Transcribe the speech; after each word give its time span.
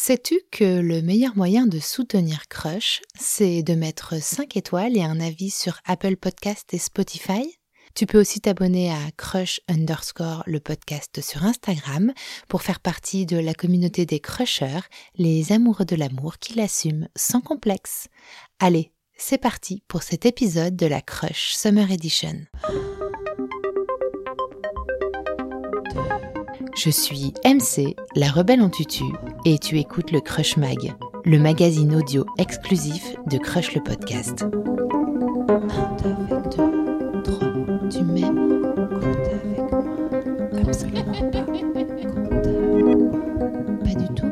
Sais-tu 0.00 0.40
que 0.52 0.78
le 0.80 1.02
meilleur 1.02 1.36
moyen 1.36 1.66
de 1.66 1.80
soutenir 1.80 2.46
Crush, 2.48 3.02
c'est 3.18 3.62
de 3.64 3.74
mettre 3.74 4.22
5 4.22 4.56
étoiles 4.56 4.96
et 4.96 5.02
un 5.02 5.20
avis 5.20 5.50
sur 5.50 5.80
Apple 5.84 6.16
Podcast 6.16 6.72
et 6.72 6.78
Spotify? 6.78 7.58
Tu 7.94 8.06
peux 8.06 8.18
aussi 8.18 8.40
t'abonner 8.40 8.90
à 8.92 9.10
Crush 9.16 9.60
underscore 9.68 10.44
le 10.46 10.60
podcast 10.60 11.20
sur 11.20 11.44
Instagram 11.44 12.14
pour 12.48 12.62
faire 12.62 12.78
partie 12.78 13.26
de 13.26 13.38
la 13.38 13.54
communauté 13.54 14.06
des 14.06 14.20
crushers, 14.20 14.86
les 15.16 15.52
amoureux 15.52 15.84
de 15.84 15.96
l'amour 15.96 16.38
qui 16.38 16.54
l'assument 16.54 17.08
sans 17.16 17.40
complexe. 17.40 18.06
Allez, 18.60 18.92
c'est 19.18 19.36
parti 19.36 19.82
pour 19.88 20.04
cet 20.04 20.24
épisode 20.24 20.76
de 20.76 20.86
la 20.86 21.02
Crush 21.02 21.54
Summer 21.54 21.90
Edition. 21.90 22.46
Je 26.78 26.90
suis 26.90 27.32
MC, 27.44 27.96
la 28.14 28.30
rebelle 28.30 28.62
en 28.62 28.70
tutu, 28.70 29.02
et 29.44 29.58
tu 29.58 29.80
écoutes 29.80 30.12
le 30.12 30.20
Crush 30.20 30.56
Mag, 30.56 30.94
le 31.24 31.40
magazine 31.40 31.96
audio 31.96 32.24
exclusif 32.38 33.16
de 33.26 33.36
Crush 33.36 33.74
le 33.74 33.82
podcast. 33.82 34.44
Avec 34.44 36.04
deux, 36.04 36.14
trois, 37.24 37.50
tu 37.90 38.04
m'aimes 38.04 38.62
Compte 39.00 39.26
avec 39.26 39.58
moi, 39.72 39.82
absolument 40.68 41.02
pas. 41.32 41.42
Compte 41.42 42.46
pas 43.82 43.94
du 43.94 44.06
tout. 44.14 44.30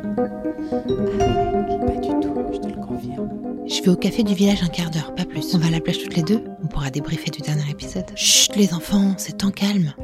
Avec, 0.87 1.81
pas 1.81 1.99
du 2.01 2.13
tout, 2.21 2.35
je 2.53 2.59
te 2.59 2.69
le 2.69 2.81
confirme. 2.81 3.29
Je 3.67 3.83
vais 3.83 3.89
au 3.89 3.97
café 3.97 4.23
du 4.23 4.35
village 4.35 4.63
un 4.63 4.69
quart 4.69 4.93
d'heure, 4.93 5.17
pas 5.17 5.25
plus. 5.25 5.53
On 5.57 5.59
va 5.59 5.67
à 5.67 5.71
la 5.71 5.81
plage 5.81 5.99
toutes 5.99 6.15
les 6.15 6.23
deux, 6.23 6.45
on 6.63 6.69
pourra 6.69 6.91
débriefer 6.91 7.33
du 7.33 7.41
dernier 7.41 7.69
épisode. 7.69 8.07
Chut 8.15 8.55
les 8.55 8.73
enfants, 8.73 9.15
c'est 9.19 9.39
temps 9.39 9.51
calme. 9.51 9.95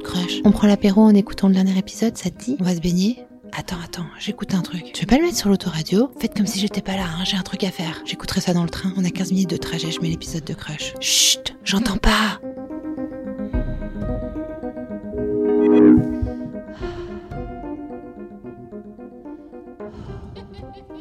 Crush. 0.00 0.40
On 0.44 0.50
prend 0.52 0.66
l'apéro 0.66 1.02
en 1.02 1.14
écoutant 1.14 1.48
le 1.48 1.54
dernier 1.54 1.76
épisode, 1.76 2.16
ça 2.16 2.30
te 2.30 2.42
dit 2.42 2.56
On 2.60 2.64
va 2.64 2.74
se 2.74 2.80
baigner 2.80 3.18
Attends, 3.54 3.76
attends, 3.84 4.06
j'écoute 4.18 4.54
un 4.54 4.62
truc. 4.62 4.92
Tu 4.94 5.02
veux 5.02 5.06
pas 5.06 5.16
le 5.16 5.24
mettre 5.24 5.36
sur 5.36 5.50
l'autoradio 5.50 6.10
Faites 6.18 6.34
comme 6.34 6.46
si 6.46 6.58
j'étais 6.58 6.80
pas 6.80 6.96
là, 6.96 7.04
hein, 7.04 7.24
j'ai 7.24 7.36
un 7.36 7.42
truc 7.42 7.64
à 7.64 7.70
faire. 7.70 8.00
J'écouterai 8.06 8.40
ça 8.40 8.54
dans 8.54 8.62
le 8.62 8.70
train, 8.70 8.94
on 8.96 9.04
a 9.04 9.10
15 9.10 9.32
minutes 9.32 9.50
de 9.50 9.56
trajet, 9.58 9.90
je 9.90 10.00
mets 10.00 10.08
l'épisode 10.08 10.44
de 10.44 10.54
Crush. 10.54 10.94
Chut, 11.00 11.54
j'entends 11.64 11.98
pas 11.98 12.40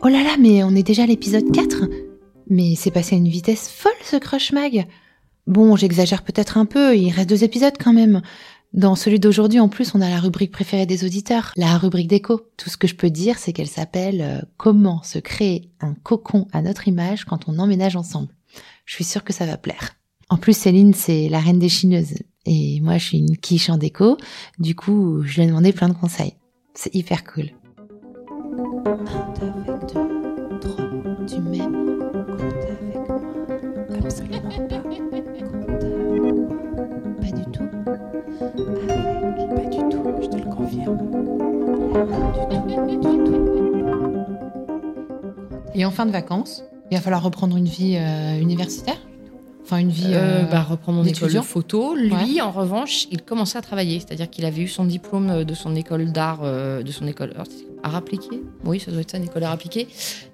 Oh 0.03 0.08
là 0.08 0.23
là, 0.23 0.36
mais 0.39 0.64
on 0.64 0.75
est 0.75 0.84
déjà 0.84 1.03
à 1.03 1.06
l'épisode 1.06 1.52
4 1.52 1.86
Mais 2.50 2.73
c'est 2.75 2.92
passé 2.92 3.16
à 3.16 3.17
une 3.19 3.28
vitesse 3.28 3.69
folle 3.69 3.92
ce 4.03 4.17
Crush 4.17 4.52
Mag 4.52 4.88
Bon, 5.47 5.75
j'exagère 5.75 6.23
peut-être 6.23 6.58
un 6.58 6.66
peu, 6.66 6.95
il 6.95 7.12
reste 7.12 7.30
deux 7.30 7.44
épisodes 7.44 7.73
quand 7.80 7.94
même. 7.94 8.22
Dans 8.73 8.95
celui 8.95 9.19
d'aujourd'hui, 9.19 9.59
en 9.59 9.67
plus, 9.67 9.94
on 9.95 10.02
a 10.02 10.09
la 10.09 10.19
rubrique 10.19 10.52
préférée 10.52 10.86
des 10.86 11.03
auditeurs, 11.03 11.52
la 11.58 11.77
rubrique 11.77 12.08
d'écho. 12.08 12.41
Tout 12.55 12.69
ce 12.69 12.78
que 12.78 12.88
je 12.88 12.95
peux 12.95 13.09
dire, 13.09 13.38
c'est 13.38 13.52
qu'elle 13.52 13.67
s'appelle 13.67 14.22
euh, 14.22 14.41
Comment 14.55 15.03
se 15.03 15.19
créer 15.19 15.69
un 15.81 15.94
cocon 15.94 16.47
à 16.53 16.61
notre 16.61 16.88
image 16.88 17.25
quand 17.25 17.50
on 17.50 17.59
emménage 17.59 17.97
ensemble. 17.97 18.33
Je 18.86 18.95
suis 18.95 19.03
sûre 19.03 19.25
que 19.25 19.33
ça 19.33 19.45
va 19.45 19.58
plaire. 19.58 19.91
En 20.30 20.38
plus, 20.38 20.55
Céline, 20.55 20.94
c'est 20.94 21.28
la 21.28 21.39
reine 21.39 21.59
des 21.59 21.67
chineuses. 21.67 22.19
Et 22.45 22.80
moi, 22.80 22.97
je 22.97 23.05
suis 23.05 23.17
une 23.17 23.36
quiche 23.36 23.69
en 23.69 23.78
déco. 23.78 24.16
Du 24.58 24.73
coup, 24.73 25.22
je 25.23 25.35
lui 25.35 25.44
ai 25.44 25.47
demandé 25.47 25.73
plein 25.73 25.89
de 25.89 25.94
conseils. 25.94 26.35
C'est 26.73 26.95
hyper 26.95 27.25
cool. 27.25 27.52
Pas 38.66 39.66
du 39.70 39.78
tout, 39.90 40.04
je 40.22 40.28
te 40.28 40.38
le 40.38 40.44
confirme. 40.44 40.98
Pas 41.94 42.58
du 42.68 42.76
tout, 42.76 42.86
du 42.88 42.98
tout. 43.00 43.38
Et 45.76 45.86
en 45.86 45.92
fin 45.92 46.06
de 46.06 46.12
vacances, 46.12 46.64
il 46.92 46.98
va 46.98 47.02
falloir 47.02 47.23
reprendre 47.23 47.56
une 47.58 47.66
vie 47.66 47.95
euh, 47.98 48.40
universitaire? 48.40 48.98
Enfin, 49.64 49.78
une 49.78 49.90
vie. 49.90 50.08
Euh, 50.14 50.44
euh, 50.44 50.44
bah, 50.52 50.62
reprendre 50.64 50.98
mon 50.98 51.03
école 51.06 51.14
de 51.14 51.20
d'étudiant? 51.20 51.44
photo. 51.44 51.96
Lui, 51.96 52.12
Ouais. 52.35 52.41
en 52.41 52.52
revanche, 52.52 53.08
il 53.12 53.22
commençait 53.22 53.58
à 53.58 53.62
travailler. 53.62 54.00
C'est-à-dire 54.00 54.30
qu'il 54.30 54.44
avait 54.46 54.62
eu 54.64 54.68
son 54.68 54.84
diplôme 54.85 55.44
de 55.46 55.53
son 55.53 55.75
école 55.75 56.12
d'art, 56.12 56.40
euh, 56.44 56.84
de 56.84 56.91
son 56.91 57.08
école 57.08 57.34
artistique- 57.38 57.68
art 57.84 57.96
appliqué. 57.96 58.42
Oui, 58.64 58.80
ça 58.80 58.92
doit 58.92 59.02
être 59.02 59.12
ça, 59.12 59.18
une 59.18 59.24
école 59.25 59.44
art 59.44 59.52
appliqué. 59.52 59.88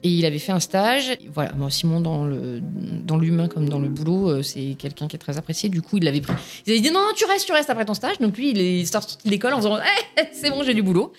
Et 0.04 0.10
il 0.10 0.26
avait 0.26 0.40
fait 0.40 0.52
un 0.52 0.60
stage. 0.60 1.18
Voilà, 1.34 1.52
bon, 1.54 1.70
Simon, 1.70 2.02
dans 2.02 2.26
le 2.26 2.62
dans 2.62 3.18
l'humain 3.18 3.48
comme 3.48 3.68
dans 3.70 3.80
le 3.80 3.90
boulot, 3.90 4.30
euh, 4.30 4.42
c'est 4.44 4.76
quelqu'un 4.78 5.08
qui 5.08 5.16
est 5.16 5.20
très 5.20 5.38
apprécié. 5.38 5.70
Du 5.70 5.82
coup, 5.82 5.98
il 5.98 6.04
l'avait 6.04 6.22
pris. 6.22 6.34
Il 6.66 6.72
avait 6.74 6.82
dit 6.82 6.92
non, 6.92 7.00
non, 7.00 7.14
tu 7.16 7.26
restes, 7.26 7.46
tu 7.46 7.52
restes 7.54 7.70
après 7.70 7.86
ton 7.86 7.94
stage. 7.94 8.18
Donc 8.20 8.38
lui, 8.38 8.52
il 8.52 8.60
est 8.60 8.86
sorti 8.86 9.18
de 9.24 9.30
l'école 9.30 9.54
en 9.54 9.58
faisant 9.58 9.78
Eh, 10.18 10.22
c'est 10.34 10.50
bon, 10.50 10.64
j'ai 10.64 10.74
du 10.74 10.84
boulot. 10.84 11.14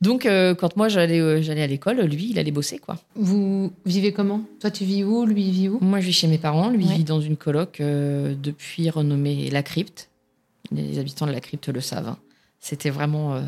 Donc, 0.00 0.24
euh, 0.24 0.54
quand 0.54 0.76
moi 0.76 0.88
j'allais 0.88 1.20
euh, 1.20 1.42
j'allais 1.42 1.62
à 1.62 1.66
l'école, 1.66 2.00
lui, 2.00 2.28
il 2.30 2.38
allait 2.38 2.50
bosser 2.52 2.78
quoi. 2.78 2.96
Vous 3.16 3.70
vivez 3.84 4.12
comment? 4.12 4.42
Toi, 4.60 4.70
tu 4.70 4.84
vis 4.84 5.04
où? 5.04 5.26
Lui, 5.26 5.44
il 5.48 5.52
vit 5.52 5.68
où? 5.68 5.78
Moi, 5.80 6.00
je 6.00 6.06
vis 6.06 6.12
chez 6.12 6.26
mes 6.26 6.38
parents. 6.38 6.70
Lui, 6.70 6.84
Ouais. 6.84 6.90
il 6.92 6.96
vit 6.98 7.04
dans 7.04 7.20
une 7.20 7.36
coloc 7.36 7.80
euh, 7.80 8.34
depuis 8.42 8.88
renommée 8.90 9.50
La 9.50 9.62
Crypte. 9.62 10.08
Les 10.72 10.98
habitants 10.98 11.26
de 11.26 11.32
La 11.32 11.40
Crypte 11.40 11.68
le 11.68 11.80
savent. 11.80 12.08
hein. 12.08 12.18
C'était 12.60 12.90
vraiment. 12.90 13.40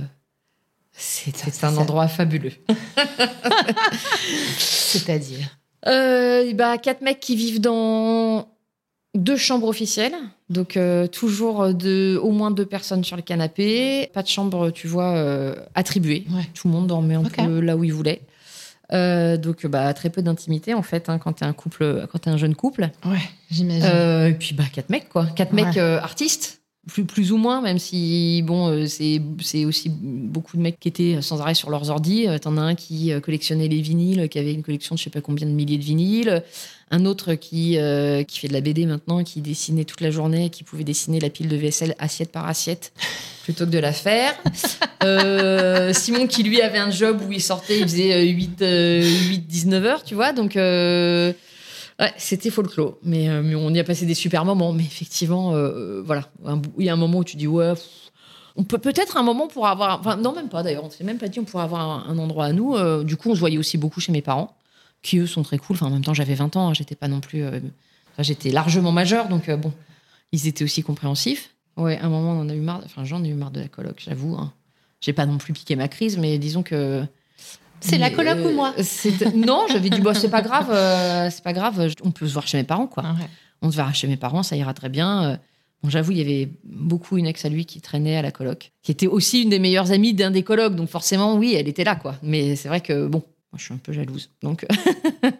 Ça, 0.95 1.69
un 1.69 1.77
endroit 1.77 2.07
fabuleux. 2.09 2.53
C'est-à-dire 4.59 5.59
Euh, 5.87 6.53
bah, 6.55 6.79
quatre 6.79 7.01
mecs 7.01 7.19
qui 7.21 7.35
vivent 7.37 7.61
dans 7.61 8.49
deux 9.15 9.37
chambres 9.37 9.67
officielles. 9.69 10.15
Donc, 10.49 10.77
euh, 10.77 11.07
toujours 11.07 11.73
de, 11.75 12.19
au 12.23 12.31
moins 12.31 12.51
deux 12.51 12.67
personnes 12.67 13.03
sur 13.05 13.17
le 13.17 13.23
canapé. 13.23 14.11
Pas 14.13 14.23
de 14.23 14.29
chambre, 14.29 14.71
tu 14.71 14.87
vois, 14.87 15.17
euh, 15.17 15.55
attribuée. 15.75 16.25
Ouais. 16.31 16.47
Tout 16.55 16.69
le 16.69 16.75
monde 16.75 16.87
dormait 16.87 17.15
un 17.15 17.25
peu 17.25 17.61
là 17.61 17.77
où 17.77 17.85
il 17.85 17.93
voulait. 17.93 18.23
Euh, 18.93 19.37
donc, 19.39 19.67
bah, 19.67 19.93
très 19.95 20.11
peu 20.11 20.21
d'intimité, 20.23 20.75
en 20.75 20.83
fait, 20.83 21.09
hein, 21.09 21.19
quand 21.19 21.33
t'es 21.35 21.47
un 21.47 21.55
couple, 21.55 22.07
quand 22.13 22.19
t'es 22.19 22.31
un 22.31 22.37
jeune 22.37 22.55
couple. 22.55 22.91
Ouais, 23.07 23.19
j'imagine. 23.51 23.83
Euh, 23.91 24.29
et 24.29 24.35
puis 24.35 24.55
bah 24.55 24.65
quatre 24.71 24.91
mecs 24.91 25.09
quoi, 25.09 25.27
quatre 25.35 25.55
Ouais. 25.55 25.65
mecs 25.65 25.79
euh, 25.79 25.99
artistes. 25.99 26.61
Plus, 26.89 27.05
plus 27.05 27.31
ou 27.31 27.37
moins, 27.37 27.61
même 27.61 27.79
si 27.79 28.43
bon, 28.45 28.67
euh, 28.67 28.87
c'est 28.87 29.65
aussi 29.65 29.89
beaucoup 29.89 30.57
de 30.57 30.63
mecs 30.63 30.81
qui 30.81 30.89
étaient 30.89 31.23
sans 31.23 31.41
arrêt 31.41 31.55
sur 31.55 31.71
leurs 31.71 31.91
ordi. 31.91 32.27
Euh, 32.27 32.39
T'en 32.39 32.57
as 32.57 32.61
un 32.61 32.75
qui 32.75 33.13
euh, 33.13 33.21
collectionnait 33.21 33.69
les 33.69 33.81
vinyles, 33.81 34.29
qui 34.29 34.41
avait 34.41 34.53
une 34.53 34.65
collection 34.65 34.97
de 34.97 34.99
je 34.99 35.05
sais 35.05 35.11
pas 35.11 35.21
combien 35.21 35.47
de 35.47 35.53
milliers 35.53 35.79
de 35.79 35.85
vinyles. 35.85 36.43
Un 36.91 37.07
autre 37.07 37.35
qui, 37.35 37.79
qui 38.29 38.39
fait 38.39 38.49
de 38.49 38.53
la 38.53 38.61
BD 38.61 38.85
maintenant, 38.85 39.25
qui 39.25 39.41
dessinait 39.41 39.85
toute 39.85 40.03
la 40.03 40.11
journée, 40.11 40.51
qui 40.51 40.63
pouvait 40.63 40.85
dessiner 40.85 41.21
la 41.21 41.31
pile 41.31 41.49
de 41.49 41.57
vaisselle 41.57 41.95
assiette 41.99 42.31
par 42.31 42.47
assiette 42.47 42.93
plutôt 43.45 43.65
que 43.65 43.71
de 43.71 43.79
la 43.79 43.93
faire. 43.93 44.35
Simon 45.95 46.27
qui 46.27 46.43
lui 46.43 46.61
avait 46.61 46.79
un 46.79 46.91
job 46.91 47.23
où 47.27 47.33
il 47.33 47.41
sortait, 47.41 47.79
il 47.79 47.85
faisait 47.85 48.13
euh, 48.13 49.01
8, 49.31 49.47
19 49.47 49.85
heures, 49.87 50.03
tu 50.03 50.15
vois. 50.15 50.33
Donc 50.33 50.55
ouais, 52.01 52.13
c'était 52.17 52.51
folklore. 52.51 52.99
Mais, 53.03 53.29
euh, 53.29 53.43
mais 53.43 53.55
on 53.55 53.71
y 53.71 53.81
a 53.81 53.85
passé 53.85 54.07
des 54.07 54.15
super 54.15 54.45
moments. 54.45 54.73
Mais 54.73 54.85
effectivement, 54.85 55.55
euh, 55.55 56.03
voilà, 56.03 56.29
il 56.79 56.85
y 56.85 56.89
a 56.89 56.93
un 56.93 56.97
moment 56.97 57.19
où 57.19 57.25
tu 57.25 57.37
dis 57.37 57.47
ouais. 57.47 57.73
on 58.57 58.65
peut 58.65 58.79
peut-être 58.79 59.17
un 59.17 59.23
moment 59.23 59.49
pour 59.49 59.67
avoir, 59.67 60.01
enfin 60.01 60.17
non 60.17 60.35
même 60.35 60.49
pas 60.49 60.63
d'ailleurs, 60.63 60.85
on 60.85 60.91
s'est 60.91 61.05
même 61.05 61.19
pas 61.19 61.29
dit 61.29 61.41
on 61.41 61.45
pourrait 61.45 61.65
avoir 61.65 62.09
un, 62.09 62.19
endroit 62.19 62.47
à 62.47 62.53
nous. 62.53 62.75
Euh, 62.75 63.05
du 63.05 63.17
coup, 63.17 63.31
on 63.31 63.35
se 63.35 63.41
voyait 63.41 63.59
aussi 63.59 63.79
beaucoup 63.79 64.01
chez 64.01 64.13
mes 64.13 64.23
parents, 64.23 64.57
qui 65.03 65.19
eux 65.19 65.27
sont 65.27 65.43
très 65.43 65.59
cool. 65.59 65.77
Enfin 65.77 65.87
en 65.87 65.91
même 65.91 66.05
temps, 66.05 66.15
j'avais 66.15 66.35
20 66.35 66.57
ans, 66.57 66.69
hein, 66.69 66.75
j'étais 66.75 66.97
pas 66.97 67.09
non 67.09 67.21
plus, 67.21 67.45
j'étais 68.19 68.51
largement 68.51 68.93
majeure, 68.93 69.29
donc 69.29 69.51
bon, 69.51 69.73
ils 70.33 70.47
étaient 70.49 70.65
aussi 70.65 70.83
compréhensifs. 70.83 71.51
Ouais, 71.77 71.99
un 71.99 72.09
moment, 72.09 72.33
on 72.33 72.41
en 72.41 72.49
a 72.49 72.55
eu 72.55 72.61
marre. 72.61 72.83
Enfin, 72.85 73.05
j'en 73.05 73.25
ai 73.25 73.29
eu 73.29 73.35
marre 73.35 73.51
de 73.51 73.61
la 73.61 73.69
coloc, 73.69 74.03
j'avoue. 74.05 74.35
hein. 74.35 74.53
J'ai 75.01 75.13
pas 75.13 75.27
non 75.27 75.39
plus 75.39 75.53
piqué 75.53 75.77
ma 75.77 75.89
crise, 75.89 76.17
mais 76.19 76.39
disons 76.39 76.63
que. 76.63 77.05
C'est 77.83 77.99
la 77.99 78.11
coloc 78.11 78.39
Euh, 78.39 78.51
ou 78.51 78.55
moi 78.55 78.73
c'est- 78.83 79.35
Non, 79.35 79.67
j'avais 79.71 79.91
dit, 79.91 80.01
bah, 80.01 80.15
c'est 80.15 80.31
pas 80.31 80.41
grave, 80.43 80.71
euh, 80.71 81.29
c'est 81.31 81.45
pas 81.45 81.53
grave, 81.53 81.89
on 82.05 82.11
peut 82.11 82.27
se 82.27 82.33
voir 82.33 82.47
chez 82.47 82.57
mes 82.57 82.65
parents, 82.65 82.87
quoi. 82.87 83.03
Ah 83.07 83.13
ouais. 83.13 83.27
On 83.61 83.71
se 83.71 83.77
verra 83.77 83.93
chez 83.93 84.07
mes 84.09 84.17
parents, 84.17 84.43
ça 84.43 84.57
ira 84.57 84.73
très 84.75 84.89
bien. 84.89 85.25
Euh, 85.25 85.37
Bon, 85.85 85.91
j'avoue, 85.91 86.13
il 86.13 86.19
y 86.19 86.21
avait 86.21 86.49
beaucoup 86.63 87.17
une 87.19 87.27
ex 87.27 87.45
à 87.45 87.49
lui 87.49 87.67
qui 87.67 87.81
traînait 87.81 88.17
à 88.17 88.23
la 88.23 88.31
coloc, 88.31 88.71
qui 88.85 88.93
était 88.93 89.09
aussi 89.09 89.43
une 89.43 89.49
des 89.49 89.59
meilleures 89.59 89.91
amies 89.91 90.15
d'un 90.15 90.31
des 90.31 90.45
colocs, 90.45 90.77
donc 90.77 90.89
forcément, 90.89 91.35
oui, 91.35 91.55
elle 91.59 91.67
était 91.67 91.83
là, 91.83 91.97
quoi. 91.97 92.15
Mais 92.23 92.55
c'est 92.55 92.69
vrai 92.69 92.81
que, 92.81 93.09
bon, 93.09 93.25
moi, 93.53 93.59
je 93.59 93.65
suis 93.65 93.75
un 93.75 93.79
peu 93.79 93.93
jalouse, 93.93 94.31
donc 94.43 94.65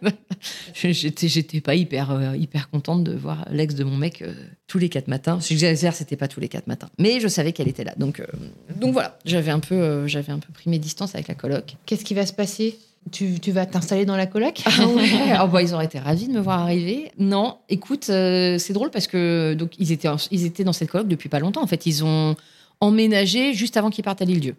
j'étais, 0.83 1.27
j'étais 1.27 1.61
pas 1.61 1.75
hyper, 1.75 2.11
euh, 2.11 2.35
hyper 2.37 2.69
contente 2.69 3.03
de 3.03 3.13
voir 3.13 3.45
l'ex 3.51 3.75
de 3.75 3.83
mon 3.83 3.97
mec 3.97 4.21
euh, 4.21 4.33
tous 4.67 4.77
les 4.77 4.89
quatre 4.89 5.07
matins. 5.07 5.39
Si 5.39 5.57
j'exagère, 5.57 5.95
c'était 5.95 6.15
pas 6.15 6.27
tous 6.27 6.39
les 6.39 6.47
quatre 6.49 6.67
matins, 6.67 6.89
mais 6.99 7.19
je 7.19 7.27
savais 7.27 7.53
qu'elle 7.53 7.67
était 7.67 7.83
là, 7.83 7.93
donc, 7.97 8.19
euh, 8.19 8.25
donc 8.79 8.93
voilà, 8.93 9.17
j'avais 9.25 9.51
un 9.51 9.59
peu, 9.59 9.75
euh, 9.75 10.07
j'avais 10.07 10.31
un 10.31 10.39
peu 10.39 10.51
pris 10.53 10.69
mes 10.69 10.79
distances 10.79 11.15
avec 11.15 11.27
la 11.27 11.35
coloc. 11.35 11.75
Qu'est-ce 11.85 12.05
qui 12.05 12.13
va 12.13 12.25
se 12.25 12.33
passer? 12.33 12.77
Tu, 13.11 13.39
tu 13.41 13.51
vas 13.51 13.65
t'installer 13.65 14.05
dans 14.05 14.15
la 14.15 14.27
coloc? 14.27 14.61
Ah 14.65 14.87
ouais. 14.87 15.09
Bah, 15.51 15.61
ils 15.61 15.73
auraient 15.73 15.85
été 15.85 15.99
ravis 15.99 16.27
de 16.29 16.33
me 16.33 16.39
voir 16.39 16.59
arriver. 16.61 17.11
Non, 17.19 17.57
écoute, 17.67 18.07
euh, 18.09 18.57
c'est 18.57 18.71
drôle 18.73 18.91
parce 18.91 19.07
que 19.07 19.55
donc 19.55 19.71
ils 19.77 19.91
étaient 19.91 20.07
en- 20.07 20.15
ils 20.31 20.45
étaient 20.45 20.63
dans 20.63 20.71
cette 20.71 20.89
coloc 20.89 21.07
depuis 21.09 21.27
pas 21.29 21.39
longtemps. 21.39 21.61
En 21.61 21.67
fait, 21.67 21.85
ils 21.85 22.05
ont 22.05 22.35
emménagé 22.79 23.53
juste 23.53 23.75
avant 23.75 23.89
qu'ils 23.89 24.05
partent 24.05 24.21
à 24.21 24.25
l'île-dieu. 24.25 24.55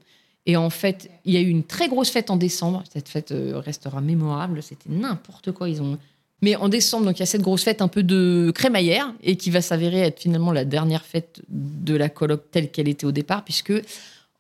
Et 0.47 0.57
en 0.57 0.71
fait, 0.71 1.11
il 1.25 1.33
y 1.33 1.37
a 1.37 1.41
eu 1.41 1.49
une 1.49 1.65
très 1.65 1.89
grosse 1.89 2.11
fête 2.11 2.31
en 2.31 2.37
décembre. 2.37 2.83
Cette 2.93 3.09
fête 3.09 3.33
euh, 3.33 3.59
restera 3.59 4.01
mémorable. 4.01 4.63
C'était 4.63 4.91
n'importe 4.91 5.53
quoi. 5.53 5.69
Ils 5.69 5.81
ont. 5.81 5.99
Mais 6.43 6.57
en 6.57 6.69
décembre, 6.69 7.07
donc 7.07 7.17
il 7.17 7.21
y 7.21 7.23
a 7.23 7.27
cette 7.27 7.41
grosse 7.41 7.65
fête 7.65 7.81
un 7.81 7.89
peu 7.89 8.03
de 8.03 8.53
crémaillère 8.55 9.15
et 9.23 9.37
qui 9.37 9.51
va 9.51 9.63
s'avérer 9.63 10.01
être 10.01 10.21
finalement 10.21 10.53
la 10.53 10.67
dernière 10.67 11.05
fête 11.05 11.41
de 11.49 11.97
la 11.97 12.11
coloc 12.11 12.51
telle 12.51 12.71
qu'elle 12.71 12.89
était 12.89 13.07
au 13.07 13.13
départ, 13.13 13.45
puisque 13.45 13.73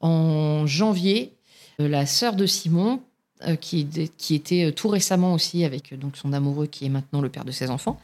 en 0.00 0.66
janvier, 0.66 1.32
euh, 1.80 1.88
la 1.88 2.04
sœur 2.04 2.36
de 2.36 2.44
Simon 2.44 3.00
euh, 3.46 3.56
qui, 3.56 3.88
était 4.30 4.72
tout 4.72 4.88
récemment 4.88 5.32
aussi 5.32 5.64
avec 5.64 5.98
donc 5.98 6.18
son 6.18 6.34
amoureux 6.34 6.66
qui 6.66 6.84
est 6.84 6.90
maintenant 6.90 7.22
le 7.22 7.30
père 7.30 7.46
de 7.46 7.52
ses 7.52 7.70
enfants. 7.70 7.98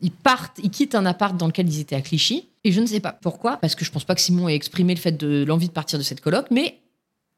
Ils 0.00 0.10
partent, 0.10 0.58
ils 0.62 0.70
quittent 0.70 0.94
un 0.94 1.04
appart 1.04 1.36
dans 1.36 1.46
lequel 1.46 1.68
ils 1.68 1.80
étaient 1.80 1.96
à 1.96 2.00
Clichy. 2.00 2.48
Et 2.64 2.72
je 2.72 2.80
ne 2.80 2.86
sais 2.86 3.00
pas 3.00 3.12
pourquoi, 3.12 3.58
parce 3.58 3.74
que 3.74 3.84
je 3.84 3.90
pense 3.90 4.04
pas 4.04 4.14
que 4.14 4.22
Simon 4.22 4.48
ait 4.48 4.54
exprimé 4.54 4.94
le 4.94 5.00
fait 5.00 5.12
de 5.12 5.44
l'envie 5.46 5.68
de 5.68 5.72
partir 5.72 5.98
de 5.98 6.02
cette 6.02 6.22
coloc, 6.22 6.46
mais 6.50 6.78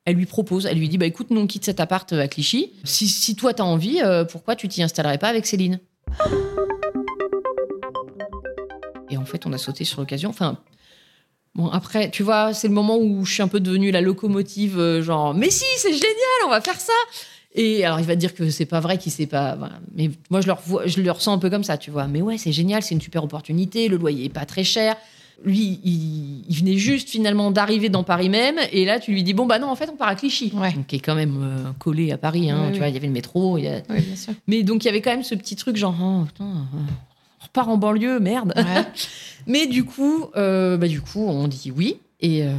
elle 0.07 0.17
lui 0.17 0.25
propose, 0.27 0.65
elle 0.65 0.79
lui 0.79 0.89
dit 0.89 0.97
bah 0.97 1.07
écoute, 1.07 1.31
nous 1.31 1.41
on 1.41 1.47
quitte 1.47 1.65
cet 1.67 1.79
appart 1.79 2.11
à 2.13 2.27
Clichy. 2.29 2.73
Si, 2.85 3.37
toi 3.37 3.53
t'as 3.53 3.65
envie, 3.65 4.01
pourquoi 4.31 4.57
tu 4.57 4.69
t'y 4.69 4.83
installerais 4.83 5.19
pas 5.19 5.29
avec 5.29 5.47
Céline? 5.47 5.81
Et 9.11 9.17
en 9.19 9.25
fait, 9.25 9.47
on 9.47 9.53
a 9.53 9.59
sauté 9.59 9.85
sur 9.85 10.01
l'occasion. 10.01 10.31
Enfin, 10.31 10.59
Bon, 11.57 11.69
après, 11.69 12.11
tu 12.11 12.23
vois, 12.23 12.53
c'est 12.53 12.69
le 12.69 12.75
moment 12.75 12.99
où 12.99 13.25
je 13.25 13.33
suis 13.33 13.43
un 13.43 13.49
peu 13.49 13.61
devenue 13.61 13.91
la 13.91 14.03
locomotive, 14.03 14.79
euh, 14.79 15.01
genre, 15.01 15.33
mais 15.33 15.49
si, 15.49 15.65
c'est 15.79 15.95
génial, 15.95 16.43
on 16.45 16.51
va 16.51 16.61
faire 16.61 16.79
ça. 16.79 16.93
Et 17.55 17.83
alors, 17.83 17.99
il 17.99 18.05
va 18.05 18.15
dire 18.15 18.35
que 18.35 18.51
c'est 18.51 18.67
pas 18.67 18.81
vrai, 18.81 18.99
qu'il 18.99 19.11
sait 19.11 19.27
pas. 19.27 19.57
Mais 19.95 20.11
moi, 20.29 20.43
je 20.43 20.49
le, 20.49 20.55
je 20.85 21.01
le 21.01 21.11
ressens 21.11 21.33
un 21.33 21.39
peu 21.39 21.49
comme 21.49 21.65
ça, 21.65 21.79
tu 21.79 21.91
vois. 21.91 22.09
Mais 22.09 22.21
ouais, 22.21 22.37
c'est 22.37 22.53
génial, 22.53 22.83
c'est 22.83 22.95
une 22.95 23.01
super 23.01 23.25
opportunité, 23.25 23.89
le 23.89 23.97
loyer 23.97 24.27
est 24.27 24.29
pas 24.29 24.45
très 24.45 24.65
cher. 24.65 24.97
Lui, 25.45 25.81
il, 25.85 26.57
venait 26.57 26.79
juste 26.79 27.11
finalement 27.11 27.51
d'arriver 27.51 27.89
dans 27.89 28.05
Paris 28.05 28.29
même, 28.29 28.59
et 28.73 28.85
là, 28.85 28.99
tu 28.99 29.13
lui 29.13 29.23
dis 29.23 29.35
bon 29.35 29.47
bah 29.47 29.59
non, 29.59 29.69
en 29.69 29.77
fait, 29.77 29.89
on 29.93 29.97
part 29.97 30.09
à 30.09 30.15
Clichy, 30.15 30.53
qui 30.89 30.97
est 30.97 31.01
quand 31.01 31.15
même 31.15 31.39
euh, 31.43 31.71
collé 31.79 32.11
à 32.11 32.19
Paris. 32.19 32.51
Hein, 32.51 32.71
tu 32.73 32.79
vois, 32.79 32.89
il 32.89 32.95
y 32.95 32.97
avait 32.97 33.07
le 33.07 33.13
métro. 33.13 33.59
Il 33.59 33.83
Oui, 33.91 34.01
bien 34.01 34.17
sûr. 34.17 34.33
Mais 34.47 34.63
donc, 34.63 34.85
il 34.85 34.87
y 34.87 34.89
avait 34.89 35.03
quand 35.03 35.11
même 35.11 35.23
ce 35.23 35.35
petit 35.35 35.57
truc 35.57 35.77
genre, 35.77 35.95
oh, 36.01 36.25
putain, 36.25 36.45
on 36.45 37.45
repart 37.45 37.69
en 37.69 37.77
banlieue, 37.77 38.19
merde. 38.19 38.55
Mais 39.47 39.67
du 39.67 39.85
coup, 39.85 40.27
euh, 40.37 40.77
bah, 40.77 40.89
du 40.89 41.01
coup, 41.01 41.25
on 41.27 41.49
dit 41.49 41.73
oui. 41.75 41.99
Et, 42.21 42.43
euh, 42.43 42.51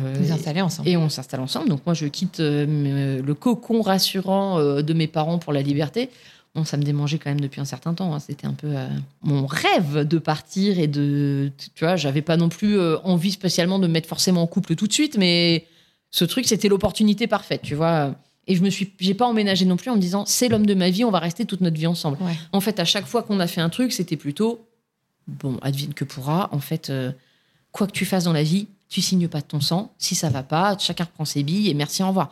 ensemble. 0.61 0.87
Et 0.87 0.97
on 0.97 1.09
s'installe 1.09 1.39
ensemble. 1.39 1.69
Donc 1.69 1.81
moi, 1.85 1.95
je 1.95 2.05
quitte 2.05 2.39
euh, 2.39 3.21
le 3.21 3.33
cocon 3.33 3.81
rassurant 3.81 4.59
de 4.59 4.93
mes 4.93 5.07
parents 5.07 5.39
pour 5.39 5.51
la 5.51 5.61
liberté. 5.61 6.09
Bon, 6.57 6.65
ça 6.65 6.75
me 6.75 6.81
démangeait 6.81 7.19
quand 7.19 7.29
même 7.29 7.39
depuis 7.39 7.61
un 7.61 7.65
certain 7.65 7.93
temps. 7.93 8.15
Hein. 8.15 8.19
C'était 8.19 8.47
un 8.47 8.53
peu 8.53 8.73
mon 9.21 9.45
rêve 9.45 9.99
de 10.07 10.17
partir 10.17 10.79
et 10.79 10.87
de, 10.87 11.51
tu 11.75 11.85
vois, 11.85 11.95
j'avais 11.95 12.23
pas 12.23 12.35
non 12.35 12.49
plus 12.49 12.79
envie 13.03 13.31
spécialement 13.31 13.77
de 13.77 13.85
me 13.85 13.93
mettre 13.93 14.09
forcément 14.09 14.41
en 14.41 14.47
couple 14.47 14.75
tout 14.75 14.87
de 14.87 14.93
suite, 14.93 15.17
mais 15.17 15.67
ce 16.09 16.25
truc, 16.25 16.47
c'était 16.47 16.67
l'opportunité 16.67 17.27
parfaite, 17.27 17.61
tu 17.61 17.75
vois. 17.75 18.15
Et 18.47 18.55
je 18.55 18.63
me 18.63 18.71
suis, 18.71 18.91
j'ai 18.99 19.13
pas 19.13 19.27
emménagé 19.27 19.65
non 19.65 19.77
plus 19.77 19.91
en 19.91 19.95
me 19.95 20.01
disant 20.01 20.25
c'est 20.25 20.47
l'homme 20.47 20.65
de 20.65 20.73
ma 20.73 20.89
vie, 20.89 21.03
on 21.03 21.11
va 21.11 21.19
rester 21.19 21.45
toute 21.45 21.61
notre 21.61 21.77
vie 21.77 21.87
ensemble. 21.87 22.17
En 22.53 22.61
fait, 22.61 22.79
à 22.79 22.85
chaque 22.85 23.05
fois 23.05 23.21
qu'on 23.21 23.39
a 23.39 23.47
fait 23.47 23.61
un 23.61 23.69
truc, 23.69 23.93
c'était 23.93 24.15
plutôt 24.15 24.65
bon, 25.27 25.57
advienne 25.61 25.93
que 25.93 26.05
pourra. 26.05 26.49
En 26.51 26.59
fait, 26.59 26.89
euh, 26.89 27.11
quoi 27.71 27.87
que 27.87 27.91
tu 27.91 28.05
fasses 28.05 28.23
dans 28.23 28.33
la 28.33 28.43
vie, 28.43 28.67
tu 28.89 29.01
signes 29.01 29.27
pas 29.27 29.41
de 29.41 29.45
ton 29.45 29.59
sang. 29.59 29.93
Si 29.97 30.15
ça 30.15 30.29
va 30.29 30.43
pas, 30.43 30.77
chacun 30.77 31.03
reprend 31.03 31.25
ses 31.25 31.43
billes 31.43 31.69
et 31.69 31.73
merci, 31.73 32.01
au 32.01 32.07
revoir. 32.07 32.31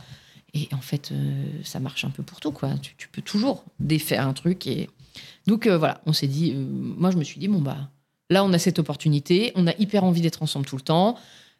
Et 0.55 0.67
en 0.73 0.81
fait, 0.81 1.11
euh, 1.11 1.45
ça 1.63 1.79
marche 1.79 2.05
un 2.05 2.09
peu 2.09 2.23
pour 2.23 2.39
tout, 2.39 2.51
quoi. 2.51 2.71
Tu, 2.97 3.07
peux 3.09 3.21
toujours 3.21 3.63
défaire 3.79 4.27
un 4.27 4.33
truc. 4.33 4.65
Et... 4.65 4.89
Donc 5.45 5.67
euh, 5.67 5.77
voilà, 5.77 6.01
on 6.07 6.13
s'est 6.13 6.27
dit, 6.27 6.53
moi 6.55 7.11
je 7.11 7.17
me 7.17 7.23
suis 7.23 7.39
dit, 7.39 7.47
bon, 7.47 7.61
bah 7.61 7.89
là, 8.31 8.43
on 8.43 8.51
a 8.53 8.57
cette 8.57 8.79
opportunité, 8.79 9.51
on 9.55 9.67
a 9.67 9.73
hyper 9.77 10.03
envie 10.03 10.21
d'être 10.21 10.41
ensemble 10.41 10.65
tout 10.65 10.77
le 10.77 10.81
temps. 10.81 11.17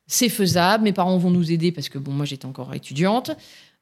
C'est 0.07 0.29
faisable, 0.29 0.83
mes 0.83 0.93
parents 0.93 1.17
vont 1.17 1.31
nous 1.31 1.51
aider 1.51 1.71
parce 1.71 1.89
que 1.89 1.97
bon, 1.97 2.11
moi 2.11 2.25
j'étais 2.25 2.45
encore 2.45 2.73
étudiante. 2.73 3.31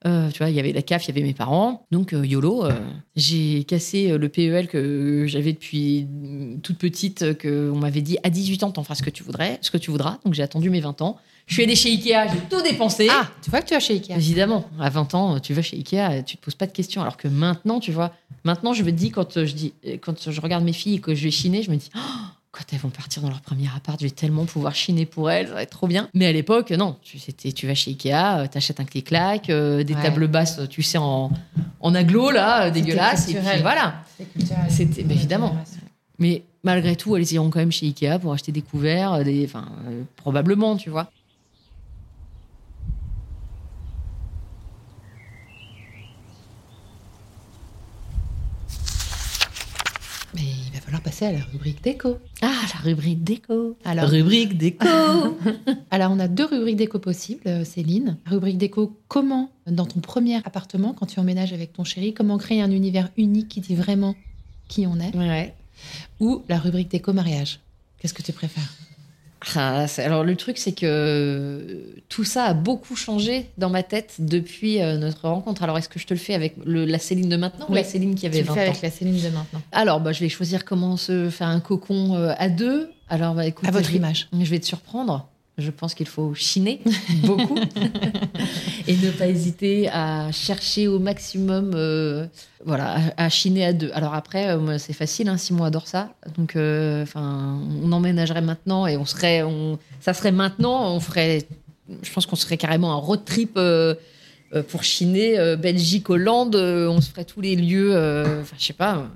Euh, 0.05 0.29
tu 0.31 0.39
vois, 0.39 0.49
il 0.49 0.55
y 0.55 0.59
avait 0.59 0.73
la 0.73 0.81
CAF, 0.81 1.05
il 1.05 1.07
y 1.09 1.11
avait 1.11 1.25
mes 1.25 1.33
parents. 1.33 1.85
Donc, 1.91 2.13
euh, 2.13 2.25
YOLO, 2.25 2.65
euh, 2.65 2.71
j'ai 3.15 3.63
cassé 3.63 4.17
le 4.17 4.29
PEL 4.29 4.67
que 4.67 5.25
j'avais 5.27 5.53
depuis 5.53 6.07
toute 6.61 6.77
petite, 6.77 7.37
qu'on 7.41 7.77
m'avait 7.77 8.01
dit 8.01 8.17
à 8.23 8.29
18 8.29 8.63
ans, 8.63 8.71
t'en 8.71 8.83
feras 8.83 8.95
ce 8.95 9.03
que 9.03 9.09
tu 9.09 9.23
voudrais, 9.23 9.59
ce 9.61 9.71
que 9.71 9.77
tu 9.77 9.91
voudras. 9.91 10.19
Donc, 10.25 10.33
j'ai 10.33 10.43
attendu 10.43 10.69
mes 10.69 10.81
20 10.81 11.01
ans. 11.01 11.17
Je 11.45 11.55
suis 11.55 11.63
allée 11.63 11.75
chez 11.75 11.89
Ikea, 11.89 12.31
j'ai 12.31 12.39
tout 12.49 12.61
dépensé. 12.63 13.07
Ah, 13.11 13.27
tu 13.41 13.49
vois 13.49 13.61
que 13.61 13.67
tu 13.67 13.73
vas 13.73 13.79
chez 13.79 13.93
Ikea. 13.95 14.13
Évidemment, 14.15 14.65
à 14.79 14.89
20 14.89 15.13
ans, 15.13 15.39
tu 15.39 15.53
vas 15.53 15.61
chez 15.61 15.77
Ikea, 15.77 16.23
tu 16.23 16.37
te 16.37 16.43
poses 16.43 16.55
pas 16.55 16.67
de 16.67 16.71
questions. 16.71 17.01
Alors 17.01 17.17
que 17.17 17.27
maintenant, 17.27 17.79
tu 17.79 17.91
vois, 17.91 18.11
maintenant, 18.43 18.73
je 18.73 18.83
me 18.83 18.91
dis, 18.91 19.11
quand 19.11 19.43
je, 19.45 19.53
dis, 19.53 19.73
quand 20.01 20.31
je 20.31 20.41
regarde 20.41 20.63
mes 20.63 20.73
filles 20.73 20.95
et 20.95 20.99
que 20.99 21.13
je 21.13 21.23
vais 21.23 21.31
chiner, 21.31 21.61
je 21.61 21.69
me 21.69 21.75
dis, 21.75 21.89
oh, 21.95 21.99
quand 22.51 22.63
elles 22.71 22.79
vont 22.79 22.89
partir 22.89 23.21
dans 23.23 23.29
leur 23.29 23.41
premier 23.41 23.67
appart, 23.75 23.99
je 23.99 24.05
vais 24.05 24.11
tellement 24.11 24.45
pouvoir 24.45 24.73
chiner 24.75 25.05
pour 25.05 25.29
elles, 25.29 25.47
ça 25.47 25.53
va 25.55 25.63
être 25.63 25.71
trop 25.71 25.87
bien. 25.87 26.07
Mais 26.13 26.27
à 26.27 26.31
l'époque, 26.31 26.71
non, 26.71 26.97
tu, 27.01 27.19
tu 27.19 27.67
vas 27.67 27.75
chez 27.75 27.91
Ikea, 27.91 28.13
euh, 28.13 28.47
t'achètes 28.47 28.79
un 28.79 28.85
clic-clac, 28.85 29.49
euh, 29.49 29.83
des 29.83 29.95
tables 29.95 30.27
basses, 30.27 30.61
tu 30.69 30.81
sais, 30.81 30.97
en, 30.99 31.31
en 31.81 31.95
aglo, 31.95 32.31
là, 32.31 32.69
dégueulasse, 32.69 33.27
et 33.29 33.33
puis 33.33 33.61
voilà. 33.61 33.95
C'était, 34.69 35.01
évidemment. 35.01 35.57
Mais 36.19 36.43
malgré 36.63 36.95
tout, 36.95 37.17
elles 37.17 37.31
iront 37.33 37.49
quand 37.49 37.59
même 37.59 37.71
chez 37.71 37.87
Ikea 37.87 38.19
pour 38.21 38.31
acheter 38.33 38.51
des 38.51 38.61
couverts, 38.61 39.23
des, 39.23 39.45
enfin, 39.45 39.65
euh, 39.87 40.03
probablement, 40.15 40.77
tu 40.77 40.89
vois. 40.89 41.09
Passer 51.03 51.25
à 51.25 51.31
la 51.31 51.39
rubrique 51.39 51.83
déco. 51.83 52.17
Ah, 52.41 52.61
la 52.73 52.79
rubrique 52.79 53.23
déco. 53.23 53.77
Alors, 53.85 54.09
rubrique 54.09 54.57
déco. 54.57 54.87
Alors, 55.91 56.11
on 56.11 56.19
a 56.19 56.27
deux 56.27 56.45
rubriques 56.45 56.77
déco 56.77 56.99
possibles, 56.99 57.41
euh, 57.45 57.63
Céline. 57.63 58.17
Rubrique 58.25 58.57
déco, 58.57 58.97
comment, 59.07 59.51
dans 59.67 59.85
ton 59.85 59.99
premier 59.99 60.37
appartement, 60.37 60.93
quand 60.93 61.05
tu 61.05 61.19
emménages 61.19 61.53
avec 61.53 61.73
ton 61.73 61.83
chéri, 61.83 62.13
comment 62.13 62.37
créer 62.37 62.61
un 62.61 62.71
univers 62.71 63.09
unique 63.17 63.49
qui 63.49 63.61
dit 63.61 63.75
vraiment 63.75 64.15
qui 64.67 64.87
on 64.87 64.99
est? 64.99 65.15
Ouais. 65.15 65.53
Ou 66.19 66.41
la 66.49 66.57
rubrique 66.57 66.89
déco 66.89 67.13
mariage. 67.13 67.59
Qu'est-ce 67.99 68.13
que 68.13 68.23
tu 68.23 68.33
préfères? 68.33 68.73
Ah, 69.55 69.85
alors 69.97 70.23
le 70.23 70.35
truc, 70.35 70.57
c'est 70.57 70.73
que 70.73 71.93
tout 72.09 72.23
ça 72.23 72.45
a 72.45 72.53
beaucoup 72.53 72.95
changé 72.95 73.49
dans 73.57 73.69
ma 73.69 73.83
tête 73.83 74.15
depuis 74.19 74.81
euh, 74.81 74.97
notre 74.97 75.27
rencontre. 75.27 75.63
Alors 75.63 75.77
est-ce 75.77 75.89
que 75.89 75.99
je 75.99 76.07
te 76.07 76.13
le 76.13 76.19
fais 76.19 76.33
avec 76.33 76.55
la 76.65 76.99
Céline 76.99 77.29
de 77.29 77.37
maintenant 77.37 77.65
ou 77.69 77.73
la 77.73 77.83
Céline 77.83 78.15
qui 78.15 78.25
avait 78.25 78.39
tu 78.39 78.45
20 78.45 78.53
le 78.53 78.59
fais 78.59 78.67
avec 78.67 78.81
la 78.81 78.91
Céline 78.91 79.21
de 79.21 79.29
maintenant. 79.29 79.61
Alors 79.71 79.99
bah, 79.99 80.11
je 80.13 80.19
vais 80.19 80.29
choisir 80.29 80.65
comment 80.65 80.97
se 80.97 81.29
faire 81.29 81.47
un 81.47 81.59
cocon 81.59 82.15
euh, 82.15 82.33
à 82.37 82.49
deux. 82.49 82.89
Alors 83.09 83.33
bah, 83.33 83.45
écoute, 83.45 83.67
à 83.67 83.71
votre 83.71 83.93
image. 83.93 84.27
Je 84.31 84.49
vais 84.49 84.59
te 84.59 84.65
surprendre. 84.65 85.27
Je 85.59 85.69
pense 85.69 85.93
qu'il 85.93 86.07
faut 86.07 86.33
chiner 86.33 86.81
beaucoup 87.23 87.59
et 88.87 88.97
ne 88.97 89.11
pas 89.11 89.27
hésiter 89.27 89.87
à 89.89 90.31
chercher 90.31 90.87
au 90.87 90.97
maximum, 90.97 91.73
euh, 91.75 92.25
voilà, 92.65 92.97
à, 93.17 93.29
chiner 93.29 93.63
à 93.65 93.73
deux. 93.73 93.91
Alors 93.93 94.15
après, 94.15 94.49
euh, 94.49 94.79
c'est 94.79 94.93
facile, 94.93 95.29
hein, 95.29 95.37
Simon 95.37 95.63
adore 95.65 95.87
ça, 95.87 96.15
donc 96.35 96.55
euh, 96.55 97.03
enfin, 97.03 97.59
on 97.83 97.91
emménagerait 97.91 98.41
maintenant 98.41 98.87
et 98.87 98.97
on 98.97 99.05
serait, 99.05 99.43
on, 99.43 99.77
ça 99.99 100.15
serait 100.15 100.31
maintenant, 100.31 100.91
on 100.91 100.99
ferait, 100.99 101.43
je 102.01 102.11
pense 102.11 102.25
qu'on 102.25 102.35
serait 102.35 102.57
carrément 102.57 102.91
un 102.91 102.97
road 102.97 103.23
trip 103.23 103.59
pour 104.69 104.83
chiner, 104.83 105.55
Belgique, 105.55 106.09
Hollande, 106.09 106.55
on 106.55 106.99
se 106.99 107.11
ferait 107.11 107.25
tous 107.25 107.41
les 107.41 107.55
lieux, 107.55 107.95
enfin, 108.41 108.55
je 108.57 108.65
sais 108.65 108.73
pas. 108.73 109.07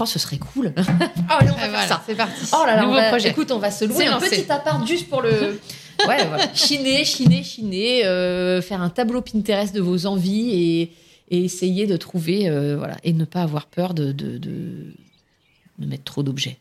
Oh, 0.00 0.06
ce 0.06 0.18
serait 0.18 0.38
cool. 0.38 0.72
oh, 0.78 0.82
on 1.28 1.44
va 1.44 1.54
faire 1.54 1.88
ça. 1.88 2.02
C'est 2.06 2.14
parti. 2.14 2.46
Oh 2.52 2.64
là 2.66 2.76
là, 2.76 2.82
Nouveau 2.82 3.00
projet. 3.08 3.30
Écoute, 3.30 3.50
on 3.52 3.58
va 3.58 3.70
se 3.70 3.84
louer 3.84 4.06
un 4.06 4.18
petit 4.18 4.50
appart 4.50 4.86
juste 4.86 5.08
pour 5.08 5.22
le. 5.22 5.30
ouais, 6.08 6.26
voilà. 6.26 6.52
Chiner, 6.52 7.04
chiner, 7.04 7.42
chiner, 7.42 8.04
euh, 8.04 8.60
faire 8.60 8.82
un 8.82 8.90
tableau 8.90 9.20
Pinterest 9.20 9.74
de 9.74 9.80
vos 9.80 10.06
envies 10.06 10.50
et, 10.50 10.92
et 11.30 11.44
essayer 11.44 11.86
de 11.86 11.96
trouver, 11.96 12.48
euh, 12.48 12.76
voilà, 12.76 12.96
et 13.04 13.12
ne 13.12 13.24
pas 13.24 13.42
avoir 13.42 13.66
peur 13.66 13.94
de, 13.94 14.12
de, 14.12 14.38
de, 14.38 14.94
de 15.78 15.86
mettre 15.86 16.04
trop 16.04 16.22
d'objets. 16.22 16.58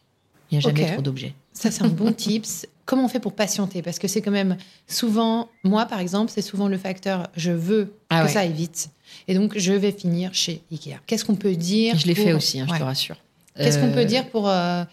Il 0.51 0.59
n'y 0.59 0.65
a 0.65 0.69
jamais 0.69 0.91
trop 0.91 1.01
d'objets. 1.01 1.33
Ça, 1.53 1.71
c'est 1.71 1.83
un 1.83 1.87
bon 1.87 2.11
tips. 2.13 2.67
Comment 2.85 3.05
on 3.05 3.07
fait 3.07 3.19
pour 3.19 3.33
patienter? 3.33 3.81
Parce 3.81 3.97
que 3.97 4.07
c'est 4.07 4.21
quand 4.21 4.31
même 4.31 4.57
souvent, 4.87 5.49
moi 5.63 5.85
par 5.85 5.99
exemple, 5.99 6.31
c'est 6.33 6.41
souvent 6.41 6.67
le 6.67 6.77
facteur 6.77 7.29
je 7.35 7.51
veux 7.51 7.93
ah 8.09 8.25
que 8.25 8.31
ça 8.31 8.41
aille 8.41 8.51
vite. 8.51 8.89
Et 9.27 9.35
donc, 9.35 9.57
je 9.57 9.73
vais 9.73 9.91
finir 9.91 10.33
chez 10.33 10.61
Ikea. 10.71 10.97
Qu'est-ce 11.05 11.25
qu'on 11.25 11.35
peut 11.35 11.55
dire 11.55 11.97
Je 11.97 12.07
l'ai 12.07 12.15
fait 12.15 12.33
aussi, 12.33 12.59
hein, 12.59 12.67
je 12.69 12.77
te 12.77 12.83
rassure. 12.83 13.17
Qu'est-ce 13.55 13.79
qu'on 13.79 13.91
peut 13.91 13.99
euh, 13.99 14.05
dire 14.05 14.27
pour. 14.29 14.49
Euh, 14.49 14.83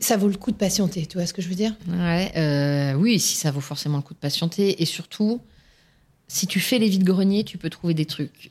ça 0.00 0.16
vaut 0.16 0.28
le 0.28 0.36
coup 0.36 0.50
de 0.50 0.56
patienter, 0.56 1.06
tu 1.06 1.18
vois 1.18 1.26
ce 1.26 1.32
que 1.32 1.42
je 1.42 1.48
veux 1.48 1.54
dire? 1.54 1.74
Ouais, 1.88 2.32
euh, 2.36 2.94
Oui, 2.94 3.18
si 3.18 3.36
ça 3.36 3.50
vaut 3.50 3.60
forcément 3.60 3.98
le 3.98 4.02
coup 4.02 4.14
de 4.14 4.18
patienter. 4.18 4.82
Et 4.82 4.86
surtout, 4.86 5.40
si 6.28 6.46
tu 6.46 6.60
fais 6.60 6.78
les 6.78 6.88
vides-greniers, 6.88 7.44
tu 7.44 7.58
peux 7.58 7.70
trouver 7.70 7.94
des 7.94 8.06
trucs 8.06 8.50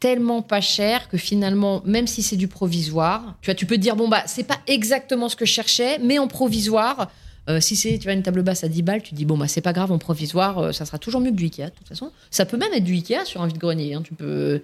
tellement 0.00 0.42
pas 0.42 0.60
chers 0.60 1.08
que 1.08 1.16
finalement, 1.16 1.82
même 1.86 2.06
si 2.06 2.22
c'est 2.22 2.36
du 2.36 2.48
provisoire, 2.48 3.36
tu 3.40 3.46
vois, 3.46 3.54
tu 3.54 3.64
peux 3.64 3.76
te 3.76 3.80
dire 3.80 3.96
bon 3.96 4.08
bah 4.08 4.22
c'est 4.26 4.44
pas 4.44 4.58
exactement 4.66 5.30
ce 5.30 5.36
que 5.36 5.46
je 5.46 5.52
cherchais, 5.52 5.98
mais 5.98 6.18
en 6.18 6.28
provisoire, 6.28 7.10
euh, 7.48 7.60
si 7.60 7.76
c'est 7.76 7.98
tu 7.98 8.08
as 8.08 8.12
une 8.12 8.22
table 8.22 8.42
basse 8.42 8.64
à 8.64 8.68
10 8.68 8.82
balles, 8.82 9.02
tu 9.02 9.14
dis 9.14 9.24
bon 9.24 9.36
bah 9.36 9.48
c'est 9.48 9.60
pas 9.60 9.72
grave 9.72 9.92
en 9.92 9.98
provisoire, 9.98 10.58
euh, 10.58 10.72
ça 10.72 10.86
sera 10.86 10.98
toujours 10.98 11.20
mieux 11.20 11.30
que 11.30 11.36
du 11.36 11.44
Ikea 11.44 11.66
de 11.66 11.70
toute 11.70 11.88
façon. 11.88 12.10
Ça 12.30 12.46
peut 12.46 12.56
même 12.56 12.72
être 12.72 12.84
du 12.84 12.94
Ikea 12.94 13.24
sur 13.24 13.42
un 13.42 13.46
vide-grenier, 13.46 13.94
hein, 13.94 14.02
tu 14.02 14.14
peux 14.14 14.62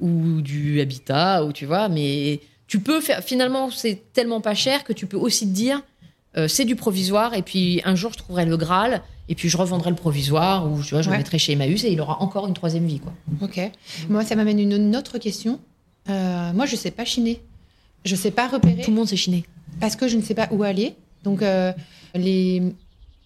ou 0.00 0.40
du 0.42 0.80
Habitat 0.80 1.44
ou 1.44 1.52
tu 1.52 1.66
vois, 1.66 1.88
mais 1.88 2.40
tu 2.66 2.80
peux 2.80 3.00
faire 3.00 3.22
finalement 3.22 3.70
c'est 3.70 4.02
tellement 4.12 4.40
pas 4.40 4.54
cher 4.54 4.84
que 4.84 4.92
tu 4.92 5.06
peux 5.06 5.16
aussi 5.16 5.48
te 5.48 5.54
dire 5.54 5.82
euh, 6.36 6.48
c'est 6.48 6.66
du 6.66 6.76
provisoire 6.76 7.34
et 7.34 7.42
puis 7.42 7.80
un 7.84 7.94
jour 7.94 8.12
je 8.12 8.18
trouverai 8.18 8.44
le 8.44 8.56
Graal 8.56 9.02
et 9.30 9.34
puis 9.34 9.48
je 9.48 9.56
revendrai 9.56 9.90
le 9.90 9.96
provisoire 9.96 10.70
ou 10.70 10.82
tu 10.82 10.90
vois 10.90 11.02
je 11.02 11.10
le 11.10 11.16
mettrai 11.16 11.38
chez 11.38 11.52
Emmaüs 11.52 11.82
et 11.84 11.90
il 11.90 12.00
aura 12.00 12.20
encore 12.20 12.46
une 12.46 12.54
troisième 12.54 12.86
vie 12.86 13.00
quoi. 13.00 13.14
Ok. 13.40 13.58
Moi 14.10 14.24
ça 14.24 14.36
m'amène 14.36 14.60
une 14.60 14.96
autre 14.96 15.16
question. 15.18 15.58
moi 16.06 16.66
je 16.66 16.76
sais 16.76 16.90
pas 16.90 17.06
chiner, 17.06 17.40
je 18.04 18.14
sais 18.14 18.30
pas 18.30 18.48
repérer. 18.48 18.82
Tout 18.82 18.90
le 18.90 18.96
monde 18.96 19.08
sait 19.08 19.16
chiner. 19.16 19.44
Parce 19.80 19.96
que 19.96 20.08
je 20.08 20.16
ne 20.16 20.22
sais 20.22 20.34
pas 20.34 20.48
où 20.50 20.62
aller. 20.62 20.94
Donc 21.24 21.42
les 22.14 22.62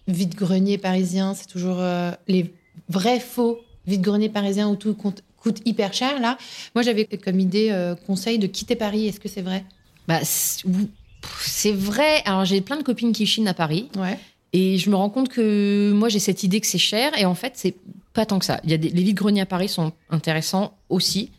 vides-greniers 0.07 0.77
parisiens, 0.77 1.33
c'est 1.33 1.47
toujours 1.47 1.77
euh, 1.79 2.11
les 2.27 2.53
vrais 2.89 3.19
faux 3.19 3.59
vides-greniers 3.87 4.29
parisiens 4.29 4.69
où 4.69 4.75
tout 4.75 4.93
coûte 4.93 5.23
hyper 5.65 5.93
cher 5.93 6.19
là. 6.19 6.37
Moi, 6.75 6.83
j'avais 6.83 7.05
comme 7.05 7.39
idée 7.39 7.69
euh, 7.71 7.95
conseil 7.95 8.39
de 8.39 8.47
quitter 8.47 8.75
Paris. 8.75 9.07
Est-ce 9.07 9.19
que 9.19 9.29
c'est 9.29 9.41
vrai? 9.41 9.63
Bah, 10.07 10.19
c'est 10.23 11.71
vrai. 11.71 12.21
Alors, 12.25 12.45
j'ai 12.45 12.61
plein 12.61 12.77
de 12.77 12.83
copines 12.83 13.13
qui 13.13 13.25
chinent 13.25 13.47
à 13.47 13.53
Paris. 13.53 13.89
Ouais. 13.97 14.17
Et 14.53 14.77
je 14.77 14.89
me 14.89 14.95
rends 14.95 15.09
compte 15.09 15.29
que 15.29 15.91
moi, 15.93 16.09
j'ai 16.09 16.19
cette 16.19 16.43
idée 16.43 16.59
que 16.61 16.67
c'est 16.67 16.77
cher. 16.77 17.17
Et 17.17 17.25
en 17.25 17.35
fait, 17.35 17.53
c'est 17.55 17.75
pas 18.13 18.25
tant 18.25 18.39
que 18.39 18.45
ça. 18.45 18.59
Il 18.63 18.69
y 18.69 18.73
a 18.73 18.77
des, 18.77 18.89
les 18.89 19.03
vides-greniers 19.03 19.41
à 19.41 19.45
Paris 19.45 19.69
sont 19.69 19.91
intéressants 20.09 20.77
aussi, 20.89 21.31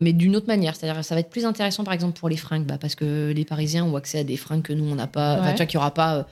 mais 0.00 0.12
d'une 0.12 0.36
autre 0.36 0.46
manière. 0.46 0.76
C'est-à-dire, 0.76 1.04
ça 1.04 1.14
va 1.14 1.20
être 1.20 1.30
plus 1.30 1.44
intéressant, 1.44 1.84
par 1.84 1.94
exemple, 1.94 2.18
pour 2.18 2.28
les 2.28 2.36
fringues, 2.36 2.64
bah, 2.64 2.78
parce 2.80 2.94
que 2.94 3.32
les 3.34 3.44
Parisiens 3.44 3.84
ont 3.84 3.96
accès 3.96 4.20
à 4.20 4.24
des 4.24 4.36
fringues 4.36 4.62
que 4.62 4.72
nous, 4.72 4.84
on 4.84 4.94
n'a 4.94 5.06
pas. 5.08 5.34
Enfin, 5.34 5.42
Ouais. 5.46 5.50
tu 5.52 5.56
vois, 5.58 5.66
qu'il 5.66 5.78
n'y 5.78 5.82
aura 5.82 5.94
pas 5.94 6.16
euh, 6.16 6.22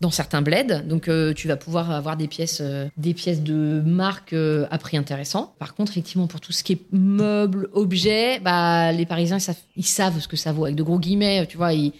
dans 0.00 0.10
certains 0.10 0.42
bleds. 0.42 0.82
Donc, 0.86 1.08
euh, 1.08 1.32
tu 1.34 1.48
vas 1.48 1.56
pouvoir 1.56 1.90
avoir 1.90 2.16
des 2.16 2.28
pièces, 2.28 2.58
euh, 2.60 2.86
des 2.98 3.14
pièces 3.14 3.42
de 3.42 3.82
marque 3.84 4.32
euh, 4.32 4.66
à 4.70 4.78
prix 4.78 4.96
intéressant. 4.96 5.54
Par 5.58 5.74
contre, 5.74 5.92
effectivement, 5.92 6.26
pour 6.26 6.40
tout 6.40 6.52
ce 6.52 6.62
qui 6.62 6.74
est 6.74 6.80
meubles, 6.92 7.68
objets, 7.72 8.38
bah, 8.40 8.92
les 8.92 9.06
Parisiens, 9.06 9.38
ils 9.38 9.40
savent, 9.40 9.56
ils 9.76 9.84
savent 9.84 10.20
ce 10.20 10.28
que 10.28 10.36
ça 10.36 10.52
vaut. 10.52 10.64
Avec 10.66 10.76
de 10.76 10.82
gros 10.82 10.98
guillemets, 10.98 11.46
tu 11.46 11.56
vois, 11.56 11.72
ils, 11.72 11.92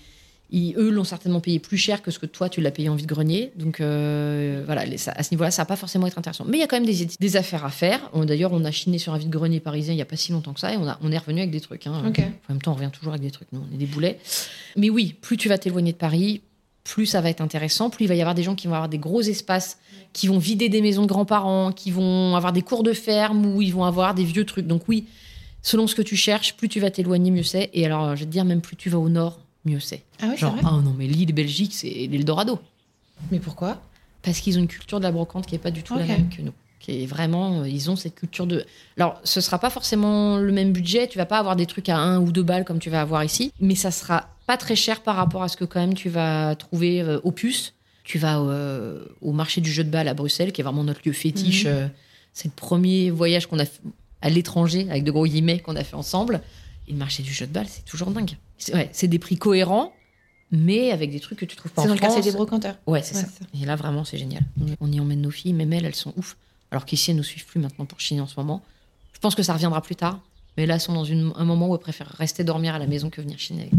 ils- 0.50 0.74
eux 0.76 0.90
l'ont 0.90 1.04
certainement 1.04 1.40
payé 1.40 1.58
plus 1.58 1.76
cher 1.76 2.00
que 2.02 2.10
ce 2.10 2.18
que 2.18 2.26
toi 2.26 2.48
tu 2.48 2.60
l'as 2.60 2.70
payé 2.70 2.88
en 2.88 2.94
vide-grenier. 2.94 3.52
Donc 3.56 3.80
euh, 3.80 4.62
voilà, 4.66 4.84
les- 4.84 4.96
ça- 4.98 5.12
à 5.12 5.22
ce 5.22 5.30
niveau-là, 5.32 5.50
ça 5.50 5.62
va 5.62 5.66
pas 5.66 5.76
forcément 5.76 6.06
être 6.06 6.18
intéressant. 6.18 6.44
Mais 6.46 6.56
il 6.56 6.60
y 6.60 6.62
a 6.62 6.66
quand 6.66 6.76
même 6.76 6.86
des, 6.86 7.06
des 7.18 7.36
affaires 7.36 7.64
à 7.64 7.70
faire. 7.70 8.10
D'ailleurs, 8.14 8.52
on 8.52 8.64
a 8.64 8.70
chiné 8.70 8.98
sur 8.98 9.12
un 9.14 9.18
vide-grenier 9.18 9.60
parisien 9.60 9.92
il 9.94 9.98
y 9.98 10.02
a 10.02 10.06
pas 10.06 10.16
si 10.16 10.32
longtemps 10.32 10.52
que 10.54 10.60
ça 10.60 10.72
et 10.72 10.76
on, 10.76 10.88
a, 10.88 10.98
on 11.02 11.12
est 11.12 11.18
revenu 11.18 11.40
avec 11.40 11.50
des 11.50 11.60
trucs. 11.60 11.86
hein. 11.86 12.02
En 12.48 12.52
même 12.54 12.62
temps, 12.62 12.72
on 12.72 12.74
revient 12.76 12.90
toujours 12.92 13.12
avec 13.12 13.22
des 13.22 13.30
trucs. 13.30 13.48
Nous, 13.52 13.60
on 13.70 13.74
est 13.74 13.78
des 13.78 13.86
boulets. 13.86 14.18
Mais 14.76 14.90
oui, 14.90 15.14
plus 15.20 15.36
tu 15.36 15.48
vas 15.48 15.58
t'éloigner 15.58 15.92
de 15.92 15.98
Paris, 15.98 16.40
plus 16.84 17.04
ça 17.06 17.20
va 17.20 17.28
être 17.28 17.42
intéressant. 17.42 17.90
Plus 17.90 18.06
il 18.06 18.08
va 18.08 18.14
y 18.14 18.20
avoir 18.22 18.34
des 18.34 18.42
gens 18.42 18.54
qui 18.54 18.66
vont 18.66 18.74
avoir 18.74 18.88
des 18.88 18.98
gros 18.98 19.20
espaces, 19.20 19.78
qui 20.14 20.26
vont 20.28 20.38
vider 20.38 20.70
des 20.70 20.80
maisons 20.80 21.02
de 21.02 21.08
grands-parents, 21.08 21.72
qui 21.72 21.90
vont 21.90 22.34
avoir 22.34 22.52
des 22.54 22.62
cours 22.62 22.82
de 22.82 22.94
ferme 22.94 23.44
où 23.44 23.60
ils 23.60 23.74
vont 23.74 23.84
avoir 23.84 24.14
des 24.14 24.24
vieux 24.24 24.46
trucs. 24.46 24.66
Donc 24.66 24.88
oui, 24.88 25.04
selon 25.62 25.86
ce 25.86 25.94
que 25.94 26.00
tu 26.02 26.16
cherches, 26.16 26.54
plus 26.56 26.70
tu 26.70 26.80
vas 26.80 26.90
t'éloigner, 26.90 27.30
mieux 27.30 27.42
c'est. 27.42 27.68
Et 27.74 27.84
alors, 27.84 28.14
je 28.16 28.20
vais 28.20 28.26
te 28.26 28.30
dire, 28.30 28.46
même 28.46 28.62
plus 28.62 28.76
tu 28.76 28.88
vas 28.88 28.98
au 28.98 29.10
nord, 29.10 29.38
mieux 29.68 29.80
c'est. 29.80 30.02
Ah 30.20 30.26
oui, 30.30 30.36
Genre, 30.36 30.52
vrai. 30.52 30.62
ah 30.64 30.80
non, 30.82 30.94
mais 30.96 31.06
l'île 31.06 31.32
Belgique, 31.32 31.72
c'est 31.74 32.08
l'Eldorado. 32.10 32.58
Mais 33.30 33.38
pourquoi? 33.38 33.80
Parce 34.22 34.40
qu'ils 34.40 34.58
ont 34.58 34.60
une 34.62 34.68
culture 34.68 34.98
de 34.98 35.04
la 35.04 35.12
brocante 35.12 35.46
qui 35.46 35.54
est 35.54 35.58
pas 35.58 35.70
du 35.70 35.82
tout 35.82 35.96
la 35.96 36.04
même 36.04 36.28
que 36.28 36.42
nous. 36.42 36.52
Qui 36.80 37.02
est 37.02 37.06
vraiment, 37.06 37.60
euh, 37.62 37.68
ils 37.68 37.90
ont 37.90 37.96
cette 37.96 38.14
culture 38.14 38.46
de. 38.46 38.64
Alors, 38.96 39.20
ce 39.24 39.40
sera 39.40 39.58
pas 39.58 39.70
forcément 39.70 40.38
le 40.38 40.52
même 40.52 40.72
budget. 40.72 41.08
Tu 41.08 41.18
vas 41.18 41.26
pas 41.26 41.38
avoir 41.38 41.56
des 41.56 41.66
trucs 41.66 41.88
à 41.88 41.98
1 41.98 42.20
ou 42.20 42.30
2 42.32 42.42
balles 42.42 42.64
comme 42.64 42.78
tu 42.78 42.90
vas 42.90 43.00
avoir 43.00 43.24
ici, 43.24 43.52
mais 43.60 43.74
ça 43.74 43.90
sera 43.90 44.28
pas 44.46 44.56
très 44.56 44.76
cher 44.76 45.02
par 45.02 45.16
rapport 45.16 45.42
à 45.42 45.48
ce 45.48 45.56
que 45.56 45.64
quand 45.64 45.80
même 45.80 45.94
tu 45.94 46.08
vas 46.08 46.54
trouver 46.56 47.00
euh, 47.02 47.20
au 47.24 47.32
puce. 47.32 47.74
Tu 48.04 48.18
vas 48.18 48.38
euh, 48.40 49.04
au 49.20 49.32
marché 49.32 49.60
du 49.60 49.70
jeu 49.70 49.84
de 49.84 49.90
balle 49.90 50.08
à 50.08 50.14
Bruxelles, 50.14 50.52
qui 50.52 50.60
est 50.62 50.64
vraiment 50.64 50.84
notre 50.84 51.00
lieu 51.04 51.12
fétiche. 51.12 51.64
Mhm. 51.64 51.70
euh, 51.72 51.88
c'est 52.32 52.46
le 52.48 52.52
premier 52.54 53.10
voyage 53.10 53.46
qu'on 53.46 53.58
a 53.58 53.64
fait 53.66 53.80
à 54.22 54.30
l'étranger, 54.30 54.86
avec 54.90 55.04
de 55.04 55.10
gros 55.10 55.26
guillemets, 55.26 55.58
qu'on 55.60 55.76
a 55.76 55.84
fait 55.84 55.94
ensemble. 55.96 56.40
Et 56.88 56.92
le 56.92 56.98
marché 56.98 57.22
du 57.22 57.32
jeu 57.32 57.46
de 57.46 57.52
balle, 57.52 57.66
c'est 57.68 57.84
toujours 57.84 58.10
dingue. 58.10 58.32
C'est 58.56 58.74
ouais, 58.74 58.88
c'est 58.92 59.08
des 59.08 59.18
prix 59.18 59.36
cohérents, 59.36 59.92
mais 60.50 60.90
avec 60.90 61.10
des 61.10 61.20
trucs 61.20 61.38
que 61.38 61.44
tu 61.44 61.54
trouves 61.54 61.70
pas 61.72 61.82
C'est 61.82 61.88
en 61.88 61.90
dans 61.90 61.94
le 61.94 62.00
quartier 62.00 62.20
France. 62.22 62.32
des 62.32 62.36
brocanteurs. 62.36 62.76
Ouais, 62.86 63.02
c'est 63.02 63.14
Ouais, 63.14 63.22
ça. 63.22 63.28
c'est. 63.52 63.60
Et 63.62 63.66
là, 63.66 63.76
vraiment, 63.76 64.04
c'est 64.04 64.18
génial. 64.18 64.42
On 64.80 64.90
y 64.90 64.98
emmène 64.98 65.20
nos 65.20 65.30
filles, 65.30 65.52
même 65.52 65.72
elles, 65.72 65.84
elles 65.84 65.94
sont 65.94 66.12
ouf. 66.16 66.36
Alors 66.70 66.84
qu'ici, 66.84 67.10
elles 67.10 67.16
nous 67.16 67.22
suivent 67.22 67.46
plus 67.46 67.60
maintenant 67.60 67.84
pour 67.86 68.00
chiner 68.00 68.20
en 68.20 68.26
ce 68.26 68.34
moment. 68.38 68.62
Je 69.12 69.18
pense 69.20 69.34
que 69.34 69.42
ça 69.42 69.52
reviendra 69.52 69.80
plus 69.82 69.96
tard. 69.96 70.20
Mais 70.56 70.66
là, 70.66 70.74
elles 70.74 70.80
sont 70.80 70.92
dans 70.94 71.04
une- 71.04 71.32
un 71.36 71.44
moment 71.44 71.68
où 71.68 71.74
elles 71.74 71.80
préfèrent 71.80 72.14
rester 72.18 72.42
dormir 72.42 72.74
à 72.74 72.78
la 72.78 72.86
maison 72.86 73.10
que 73.10 73.20
venir 73.20 73.38
chiner. 73.38 73.70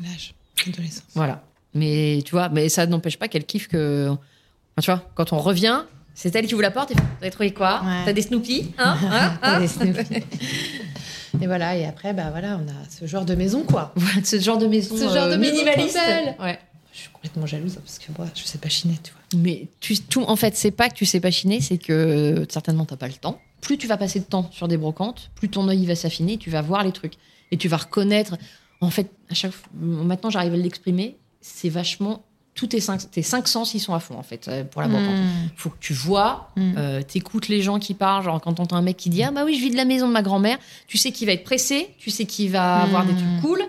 L'âge, 0.00 0.34
l'adolescence. 0.66 1.04
Voilà. 1.14 1.42
Mais 1.74 2.20
tu 2.24 2.30
vois, 2.32 2.48
mais 2.48 2.68
ça 2.68 2.86
n'empêche 2.86 3.18
pas 3.18 3.28
qu'elles 3.28 3.46
kiffent 3.46 3.68
que. 3.68 4.08
Enfin, 4.10 4.82
tu 4.82 4.90
vois, 4.90 5.10
quand 5.14 5.32
on 5.32 5.38
revient, 5.38 5.82
c'est 6.14 6.34
elle 6.36 6.46
qui 6.46 6.54
ouvre 6.54 6.62
la 6.62 6.70
porte 6.70 6.90
et 6.90 6.94
Vous 6.94 7.00
avez 7.22 7.30
trouvé 7.30 7.52
quoi? 7.52 7.82
Ouais. 7.84 8.02
T'as 8.04 8.12
des 8.12 8.22
Snoopy 8.22 8.72
hein 8.78 8.96
Hein 9.02 9.38
T'as 9.42 9.56
Hein 9.56 9.60
des 9.60 9.68
Snoopy. 9.68 10.04
Et 11.40 11.46
voilà, 11.46 11.76
et 11.76 11.84
après, 11.86 12.12
bah 12.12 12.30
voilà, 12.30 12.60
on 12.62 12.68
a 12.68 12.90
ce 12.90 13.06
genre 13.06 13.24
de 13.24 13.34
maison, 13.34 13.62
quoi. 13.64 13.94
Ce 14.24 14.38
genre 14.38 14.58
de 14.58 14.66
maison, 14.66 14.96
Ce 14.96 15.04
genre 15.04 15.28
de 15.28 15.34
euh, 15.34 15.38
maison 15.38 15.52
minimaliste. 15.54 15.98
Ouais. 16.40 16.58
Je 16.92 16.98
suis 16.98 17.10
complètement 17.10 17.46
jalouse 17.46 17.76
parce 17.76 17.98
que 17.98 18.12
moi, 18.18 18.28
je 18.34 18.42
sais 18.42 18.58
pas 18.58 18.68
chiner, 18.68 18.96
tu 19.02 19.12
vois. 19.12 19.40
Mais 19.40 19.68
tu, 19.80 19.98
tout, 19.98 20.22
en 20.22 20.36
fait, 20.36 20.56
c'est 20.56 20.70
pas 20.70 20.90
que 20.90 20.94
tu 20.94 21.06
sais 21.06 21.20
pas 21.20 21.30
chiner, 21.30 21.60
c'est 21.62 21.78
que 21.78 21.92
euh, 21.92 22.44
certainement 22.50 22.84
t'as 22.84 22.96
pas 22.96 23.08
le 23.08 23.14
temps. 23.14 23.40
Plus 23.62 23.78
tu 23.78 23.86
vas 23.86 23.96
passer 23.96 24.20
de 24.20 24.24
temps 24.24 24.50
sur 24.52 24.68
des 24.68 24.76
brocantes, 24.76 25.30
plus 25.34 25.48
ton 25.48 25.68
œil 25.68 25.80
il 25.80 25.86
va 25.86 25.94
s'affiner, 25.94 26.36
tu 26.36 26.50
vas 26.50 26.60
voir 26.60 26.84
les 26.84 26.92
trucs 26.92 27.14
et 27.50 27.56
tu 27.56 27.68
vas 27.68 27.78
reconnaître. 27.78 28.36
En 28.80 28.90
fait, 28.90 29.10
à 29.30 29.34
chaque 29.34 29.52
maintenant 29.80 30.30
j'arrive 30.30 30.52
à 30.52 30.56
l'exprimer, 30.56 31.16
c'est 31.40 31.68
vachement 31.68 32.24
tous 32.54 32.66
tes 32.66 32.80
cinq, 32.80 33.10
tes 33.10 33.22
cinq 33.22 33.48
sens 33.48 33.72
ils 33.74 33.80
sont 33.80 33.94
à 33.94 34.00
fond 34.00 34.16
en 34.18 34.22
fait 34.22 34.46
euh, 34.48 34.62
pour 34.64 34.82
la. 34.82 34.88
Mmh. 34.88 35.50
Faut 35.56 35.70
que 35.70 35.78
tu 35.80 35.94
vois, 35.94 36.50
Mm. 36.56 36.74
euh, 36.76 37.02
t'écoutes 37.02 37.48
les 37.48 37.62
gens 37.62 37.78
qui 37.78 37.94
parlent, 37.94 38.22
genre 38.24 38.40
quand 38.40 38.52
t'entends 38.54 38.76
un 38.76 38.82
mec 38.82 38.96
qui 38.98 39.08
dit 39.10 39.22
ah 39.22 39.30
bah 39.30 39.44
oui 39.46 39.54
je 39.56 39.62
vis 39.62 39.70
de 39.70 39.76
la 39.76 39.84
maison 39.86 40.06
de 40.06 40.12
ma 40.12 40.22
grand-mère, 40.22 40.58
tu 40.86 40.98
sais 40.98 41.12
qu'il 41.12 41.26
va 41.26 41.32
être 41.32 41.44
pressé, 41.44 41.94
tu 41.98 42.10
sais 42.10 42.26
qu'il 42.26 42.50
va 42.50 42.82
avoir 42.82 43.06
des 43.06 43.12
trucs 43.14 43.40
cool 43.40 43.62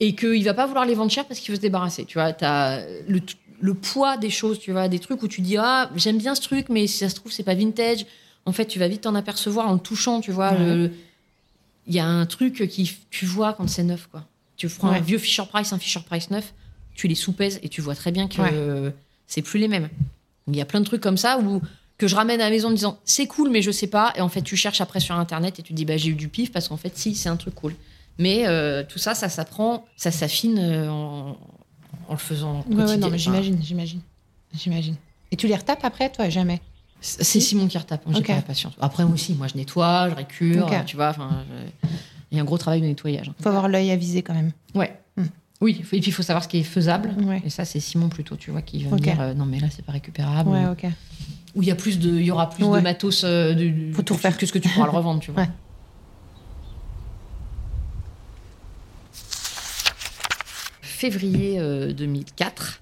et 0.00 0.14
qu'il 0.14 0.44
va 0.44 0.52
pas 0.54 0.66
vouloir 0.66 0.84
les 0.84 0.94
vendre 0.94 1.10
cher 1.10 1.24
parce 1.26 1.40
qu'il 1.40 1.50
veut 1.52 1.56
se 1.56 1.62
débarrasser. 1.62 2.04
Tu 2.04 2.18
vois, 2.18 2.32
t'as 2.34 2.80
le, 3.08 3.20
le 3.60 3.74
poids 3.74 4.16
des 4.18 4.30
choses, 4.30 4.58
tu 4.60 4.72
vois, 4.72 4.88
des 4.88 4.98
trucs 4.98 5.22
où 5.22 5.28
tu 5.28 5.40
dis 5.40 5.56
ah 5.56 5.90
j'aime 5.96 6.18
bien 6.18 6.34
ce 6.34 6.42
truc 6.42 6.68
mais 6.68 6.86
si 6.86 6.98
ça 6.98 7.08
se 7.08 7.14
trouve 7.14 7.32
c'est 7.32 7.42
pas 7.44 7.54
vintage. 7.54 8.04
En 8.44 8.52
fait 8.52 8.66
tu 8.66 8.78
vas 8.78 8.88
vite 8.88 9.00
t'en 9.02 9.14
apercevoir 9.14 9.68
en 9.68 9.72
le 9.72 9.80
touchant, 9.80 10.20
tu 10.20 10.32
vois. 10.32 10.52
Il 11.86 11.94
y 11.94 11.98
a 12.00 12.06
un 12.06 12.26
truc 12.26 12.68
qui 12.68 12.94
tu 13.10 13.24
vois 13.24 13.54
quand 13.54 13.68
c'est 13.68 13.82
neuf 13.84 14.06
quoi. 14.10 14.24
Tu 14.58 14.68
prends 14.68 14.88
un 14.90 15.00
vieux 15.00 15.18
Fisher 15.18 15.44
Price, 15.50 15.72
un 15.72 15.78
Fisher 15.78 16.00
Price 16.04 16.30
neuf, 16.30 16.52
tu 16.98 17.08
les 17.08 17.14
soupèses 17.14 17.58
et 17.62 17.68
tu 17.70 17.80
vois 17.80 17.94
très 17.94 18.10
bien 18.12 18.26
que 18.28 18.42
Ouais. 18.42 18.92
c'est 19.26 19.40
plus 19.42 19.58
les 19.58 19.68
mêmes. 19.68 19.88
Il 20.48 20.56
y 20.56 20.60
a 20.60 20.64
plein 20.64 20.80
de 20.80 20.84
trucs 20.84 21.00
comme 21.00 21.16
ça 21.16 21.38
où 21.38 21.62
que 21.96 22.06
je 22.08 22.14
ramène 22.16 22.40
à 22.40 22.44
la 22.44 22.50
maison 22.50 22.68
en 22.68 22.70
me 22.72 22.76
disant 22.76 22.98
c'est 23.04 23.26
cool 23.26 23.50
mais 23.50 23.62
je 23.62 23.70
sais 23.70 23.86
pas 23.86 24.12
et 24.16 24.20
en 24.20 24.28
fait 24.28 24.42
tu 24.42 24.56
cherches 24.56 24.80
après 24.80 25.00
sur 25.00 25.14
internet 25.14 25.58
et 25.58 25.62
tu 25.62 25.72
te 25.72 25.76
dis 25.76 25.84
bah 25.84 25.96
j'ai 25.96 26.10
eu 26.10 26.14
du 26.14 26.28
pif 26.28 26.52
parce 26.52 26.68
qu'en 26.68 26.76
fait 26.76 26.96
si 26.98 27.14
c'est 27.14 27.28
un 27.28 27.36
truc 27.36 27.54
cool. 27.54 27.74
Mais 28.18 28.46
euh, 28.48 28.82
tout 28.88 28.98
ça 28.98 29.14
ça 29.14 29.28
s'apprend, 29.28 29.84
ça 29.96 30.10
s'affine 30.10 30.58
euh, 30.58 30.88
en, 30.90 31.36
en 32.08 32.12
le 32.12 32.16
faisant 32.18 32.64
Ouais, 32.68 32.74
non, 32.96 32.96
mais 32.98 33.06
Enfin, 33.06 33.16
j'imagine, 33.16 33.58
j'imagine. 33.62 34.00
J'imagine. 34.54 34.96
Et 35.30 35.36
tu 35.36 35.46
les 35.46 35.54
retapes 35.56 35.84
après, 35.84 36.10
toi, 36.10 36.28
jamais? 36.28 36.60
C'est 37.00 37.38
Simon 37.40 37.68
qui 37.68 37.78
retape, 37.78 38.04
moi, 38.06 38.14
j'ai 38.14 38.20
Ok. 38.22 38.26
pas 38.26 38.34
la 38.34 38.42
patience. 38.42 38.72
Après 38.80 39.04
moi 39.04 39.14
aussi, 39.14 39.34
moi 39.34 39.46
je 39.46 39.56
nettoie, 39.56 40.08
je 40.10 40.14
récure, 40.16 40.68
tu 40.86 40.96
vois, 40.96 41.10
enfin 41.10 41.44
je- 41.48 41.88
il 42.32 42.36
y 42.36 42.40
a 42.40 42.42
un 42.42 42.44
gros 42.46 42.58
travail 42.58 42.80
de 42.80 42.86
nettoyage. 42.86 43.30
Faut 43.40 43.48
avoir 43.48 43.68
l'œil 43.68 43.90
avisé 43.92 44.22
quand 44.22 44.34
même. 44.34 44.50
Ouais. 44.74 44.92
Oui, 45.60 45.76
et 45.80 45.82
puis 45.82 45.98
il 45.98 46.12
faut 46.12 46.22
savoir 46.22 46.44
ce 46.44 46.48
qui 46.48 46.58
est 46.58 46.62
faisable. 46.62 47.14
Ouais. 47.24 47.42
Et 47.44 47.50
ça, 47.50 47.64
c'est 47.64 47.80
Simon 47.80 48.08
plutôt, 48.08 48.36
tu 48.36 48.50
vois, 48.52 48.62
qui 48.62 48.84
va 48.84 48.90
Ok. 48.92 49.00
me 49.00 49.04
dire 49.04 49.20
euh, 49.20 49.34
non, 49.34 49.44
mais 49.44 49.58
là, 49.58 49.66
c'est 49.74 49.84
pas 49.84 49.92
récupérable. 49.92 50.50
Ouais, 50.50 50.64
ou- 50.66 50.70
ok. 50.72 50.84
Ou 51.56 51.62
il 51.62 51.68
y 51.68 51.70
a 51.72 51.74
plus 51.74 51.98
de, 51.98 52.10
il 52.10 52.24
y 52.24 52.30
aura 52.30 52.48
plus 52.48 52.64
Ouais. 52.64 52.78
de 52.78 52.84
matos 52.84 53.22
euh, 53.24 53.54
de, 53.54 53.92
Faut 53.92 54.02
tout 54.02 54.14
refaire. 54.14 54.36
que 54.38 54.46
ce 54.46 54.52
que 54.52 54.58
tu 54.60 54.68
pourras 54.68 54.86
le 54.86 54.92
revendre, 54.92 55.20
tu 55.20 55.32
vois. 55.32 55.42
Ouais. 55.42 55.48
Février 60.80 61.58
euh, 61.58 61.92
2004. 61.92 62.80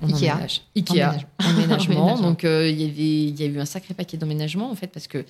On 0.00 0.06
Ikea. 0.08 0.32
emménage. 0.32 0.62
Ikea. 0.76 0.92
Emménage- 0.92 1.26
Emménagement. 1.44 2.18
Donc, 2.20 2.44
euh, 2.44 2.68
il 2.68 2.80
y 2.80 2.84
avait, 2.84 3.28
il 3.30 3.40
y 3.40 3.42
a 3.42 3.46
eu 3.46 3.58
un 3.60 3.64
sacré 3.64 3.94
paquet 3.94 4.16
d'emménagements, 4.16 4.70
en 4.70 4.74
fait, 4.76 4.86
parce 4.88 5.08
que 5.08 5.24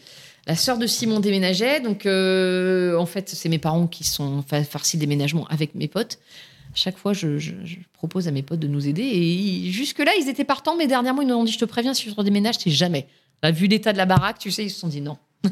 la 0.47 0.57
sœur 0.57 0.79
de 0.79 0.87
Simon 0.87 1.21
déménageait. 1.21 1.81
Donc, 1.81 2.05
euh, 2.07 2.97
en 2.99 3.07
fait, 3.07 3.31
c'est 3.31 3.49
mes 3.49 3.59
parents 3.59 3.87
qui 3.87 4.05
sont 4.05 4.43
fa- 4.47 4.65
farcis 4.65 4.99
déménagement 4.99 5.47
avec 5.49 5.75
mes 5.75 5.89
potes. 5.89 6.19
Chaque 6.75 6.99
fois, 6.99 7.13
je, 7.13 7.39
je- 7.39 7.53
je 7.65 7.77
propose 7.95 8.29
à 8.29 8.31
mes 8.31 8.43
potes 8.43 8.61
de 8.61 8.69
nous 8.69 8.87
aider. 8.89 9.03
Et 9.03 9.71
jusque-là, 9.71 10.13
ils 10.21 10.29
étaient 10.29 10.45
partants, 10.45 10.77
mais 10.77 10.87
dernièrement, 10.87 11.23
ils 11.23 11.29
nous 11.29 11.35
ont 11.35 11.45
dit 11.45 11.53
Je 11.53 11.59
te 11.59 11.65
préviens, 11.65 11.95
si 11.95 12.05
tu 12.05 12.11
redéménages, 12.11 12.57
c'est 12.59 12.71
jamais. 12.71 13.07
Là, 13.43 13.51
vu 13.51 13.67
l'état 13.67 13.93
de 13.93 13.99
la 13.99 14.07
baraque, 14.07 14.39
tu 14.39 14.51
sais, 14.51 14.65
ils 14.65 14.71
se 14.71 14.79
sont 14.81 14.89
dit 14.89 15.01
Non. 15.01 15.17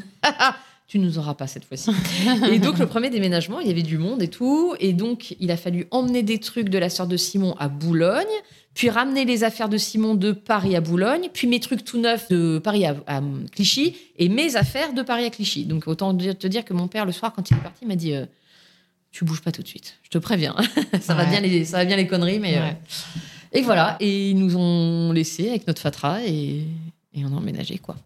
tu 0.88 0.98
nous 1.00 1.18
auras 1.18 1.34
pas 1.34 1.46
cette 1.46 1.64
fois-ci. 1.64 1.90
et 2.50 2.58
donc, 2.58 2.78
le 2.78 2.86
premier 2.86 3.10
déménagement, 3.10 3.58
il 3.60 3.66
y 3.66 3.70
avait 3.70 3.82
du 3.82 3.98
monde 3.98 4.22
et 4.22 4.28
tout. 4.28 4.74
Et 4.78 4.92
donc, 4.92 5.34
il 5.40 5.50
a 5.50 5.56
fallu 5.56 5.86
emmener 5.90 6.22
des 6.22 6.38
trucs 6.38 6.68
de 6.68 6.78
la 6.78 6.90
sœur 6.90 7.06
de 7.08 7.16
Simon 7.16 7.54
à 7.58 7.68
Boulogne, 7.68 8.24
puis 8.74 8.88
ramener 8.90 9.24
les 9.24 9.42
affaires 9.42 9.68
de 9.68 9.78
Simon 9.78 10.14
de 10.14 10.30
Paris 10.32 10.76
à 10.76 10.80
Boulogne, 10.80 11.28
puis 11.32 11.48
mes 11.48 11.58
trucs 11.60 11.84
tout 11.84 11.98
neufs 11.98 12.28
de 12.28 12.58
Paris 12.62 12.84
à, 12.86 12.94
à 13.06 13.20
Clichy, 13.52 13.96
et 14.18 14.28
mes 14.28 14.54
affaires 14.56 14.92
de 14.92 15.02
Paris 15.02 15.24
à 15.24 15.30
Clichy. 15.30 15.64
Donc, 15.64 15.88
autant 15.88 16.14
te 16.14 16.46
dire 16.46 16.64
que 16.64 16.72
mon 16.74 16.86
père, 16.86 17.04
le 17.06 17.12
soir, 17.12 17.32
quand 17.34 17.50
il 17.50 17.56
est 17.56 17.60
parti, 17.60 17.78
il 17.82 17.88
m'a 17.88 17.96
dit 17.96 18.14
euh, 18.14 18.26
Tu 19.16 19.24
bouges 19.24 19.40
pas 19.40 19.50
tout 19.50 19.62
de 19.62 19.66
suite. 19.66 19.96
Je 20.02 20.10
te 20.10 20.18
préviens. 20.18 20.54
ça, 21.00 21.14
va 21.14 21.24
bien 21.24 21.40
les, 21.40 21.64
ça 21.64 21.78
va 21.78 21.86
bien 21.86 21.96
les 21.96 22.06
conneries, 22.06 22.38
mais. 22.38 22.58
euh, 22.58 22.60
Ouais. 22.60 22.76
Et 23.54 23.62
voilà. 23.62 23.96
Et 23.98 24.28
ils 24.32 24.38
nous 24.38 24.56
ont 24.58 25.10
laissés 25.10 25.48
avec 25.48 25.66
notre 25.66 25.80
fatra 25.80 26.22
et, 26.22 26.66
et 27.14 27.24
on 27.24 27.28
a 27.28 27.36
emménagé, 27.36 27.78
quoi. 27.78 27.96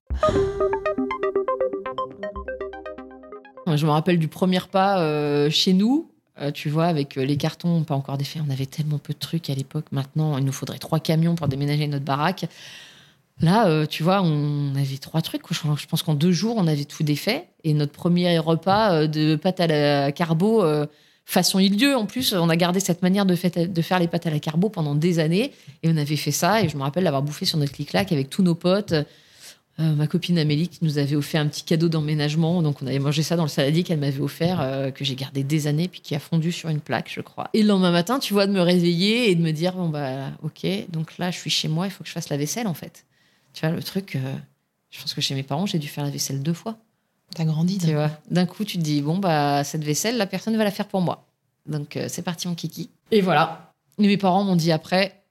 Je 3.67 3.85
me 3.87 3.91
rappelle 3.91 4.21
du 4.21 4.29
premier 4.29 4.61
pas 4.71 5.01
euh, 5.01 5.51
chez 5.51 5.73
nous, 5.73 6.09
euh, 6.41 6.53
tu 6.53 6.69
vois, 6.69 6.87
avec 6.87 7.19
euh, 7.19 7.25
les 7.25 7.37
cartons 7.37 7.83
pas 7.83 7.97
encore 7.97 8.17
défaits. 8.17 8.43
On 8.47 8.51
avait 8.53 8.67
tellement 8.67 8.99
peu 8.99 9.13
de 9.13 9.19
trucs 9.19 9.51
à 9.51 9.55
l'époque. 9.55 9.87
Maintenant, 9.91 10.39
il 10.39 10.45
nous 10.45 10.53
faudrait 10.53 10.79
trois 10.79 11.01
camions 11.01 11.35
pour 11.35 11.49
déménager 11.49 11.89
notre 11.89 12.05
baraque. 12.05 12.47
Là, 13.43 13.69
euh, 13.69 13.87
tu 13.87 14.03
vois, 14.03 14.23
on 14.23 14.75
avait 14.77 14.99
trois 14.99 15.23
trucs. 15.23 15.43
Je 15.51 15.55
je 15.77 15.87
pense 15.87 16.03
qu'en 16.03 16.15
deux 16.15 16.33
jours, 16.33 16.57
on 16.59 16.67
avait 16.67 16.85
tout 16.85 17.03
défait. 17.03 17.47
Et 17.65 17.73
notre 17.73 17.93
premier 17.93 18.39
repas 18.39 18.93
euh, 18.93 19.07
de 19.07 19.37
pâte 19.37 19.61
à 19.61 19.67
la 19.67 20.13
carbo, 20.13 20.63
euh, 20.63 20.87
façon 21.25 21.59
Ilieu, 21.59 21.97
en 21.97 22.07
plus, 22.07 22.35
on 22.35 22.49
a 22.49 22.57
gardé 22.57 22.81
cette 22.81 23.03
manière 23.03 23.25
de, 23.25 23.35
faire 23.35 23.99
les 23.99 24.09
pâtes 24.09 24.27
à 24.27 24.31
la 24.31 24.41
carbo 24.41 24.69
pendant 24.69 24.95
des 24.95 25.19
années. 25.21 25.53
Et 25.83 25.89
on 25.89 25.97
avait 25.97 26.17
fait 26.17 26.33
ça. 26.33 26.63
Et 26.63 26.69
je 26.69 26.77
me 26.77 26.83
rappelle 26.83 27.05
l'avoir 27.05 27.23
bouffé 27.23 27.47
sur 27.47 27.59
notre 27.59 27.73
clic-clac 27.73 28.13
avec 28.13 28.29
tous 28.29 28.43
nos 28.43 28.55
potes. 28.55 28.93
euh, 28.93 29.05
ma 29.95 30.07
copine 30.07 30.39
Amélie 30.39 30.69
qui 30.69 30.81
nous 30.83 30.99
avait 30.99 31.17
offert 31.17 31.41
un 31.41 31.47
petit 31.47 31.63
cadeau 31.63 31.89
d'emménagement. 31.89 32.61
Donc, 32.61 32.83
on 32.83 32.87
avait 32.87 32.99
mangé 32.99 33.23
ça 33.23 33.37
dans 33.37 33.45
le 33.45 33.49
saladier 33.49 33.85
qu'elle 33.85 34.01
m'avait 34.01 34.21
offert, 34.21 34.93
que 34.95 35.03
j'ai 35.03 35.15
gardé 35.15 35.45
des 35.45 35.67
années, 35.67 35.89
puis 35.89 36.03
qui 36.03 36.15
a 36.15 36.19
fondu 36.19 36.53
sur 36.53 36.69
une 36.69 36.81
plaque, 36.81 37.11
je 37.11 37.23
crois. 37.23 37.49
Et 37.55 37.63
le 37.63 37.69
lendemain 37.69 37.91
matin, 37.91 38.19
tu 38.19 38.35
vois, 38.35 38.47
de 38.47 38.53
me 38.53 38.61
réveiller 38.61 39.31
et 39.31 39.35
de 39.35 39.41
me 39.41 39.53
dire, 39.53 39.73
bon, 39.73 39.89
bah, 39.89 40.27
ok, 40.43 40.67
donc 40.91 41.17
là, 41.17 41.31
je 41.31 41.39
suis 41.39 41.49
chez 41.49 41.69
moi, 41.69 41.87
il 41.87 41.91
faut 41.91 42.03
que 42.03 42.09
je 42.09 42.13
fasse 42.15 42.29
la 42.29 42.37
vaisselle, 42.37 42.67
en 42.67 42.75
fait. 42.75 43.07
Tu 43.53 43.67
vois, 43.67 43.75
le 43.75 43.83
truc, 43.83 44.17
euh, 44.17 44.35
je 44.91 45.01
pense 45.01 45.15
que 45.15 45.21
chez 45.21 45.35
mes 45.35 45.43
parents, 45.43 45.67
j'ai 45.67 45.79
dû 45.79 45.89
faire 45.89 46.05
la 46.05 46.11
vaisselle 46.11 46.43
deux 46.43 46.53
fois. 46.55 46.77
T'as 47.35 47.45
grandi. 47.45 47.79
Tu 47.79 47.93
vois, 47.95 48.11
d'un 48.31 48.47
coup, 48.47 48.65
tu 48.65 48.77
te 48.79 48.83
dis, 48.83 49.03
bon, 49.03 49.19
bah, 49.19 49.63
cette 49.65 49.85
vaisselle, 49.85 50.17
la 50.17 50.27
personne 50.27 50.57
va 50.57 50.65
la 50.65 50.71
faire 50.71 50.89
pour 50.89 51.01
moi. 51.01 51.27
Donc, 51.67 51.97
euh, 51.97 52.07
c'est 52.09 52.23
parti, 52.23 52.49
mon 52.49 52.55
kiki. 52.55 52.91
Et 53.11 53.21
voilà. 53.21 53.73
Et 53.99 54.07
mes 54.07 54.17
parents 54.17 54.43
m'ont 54.45 54.57
dit 54.57 54.73
après, 54.73 55.23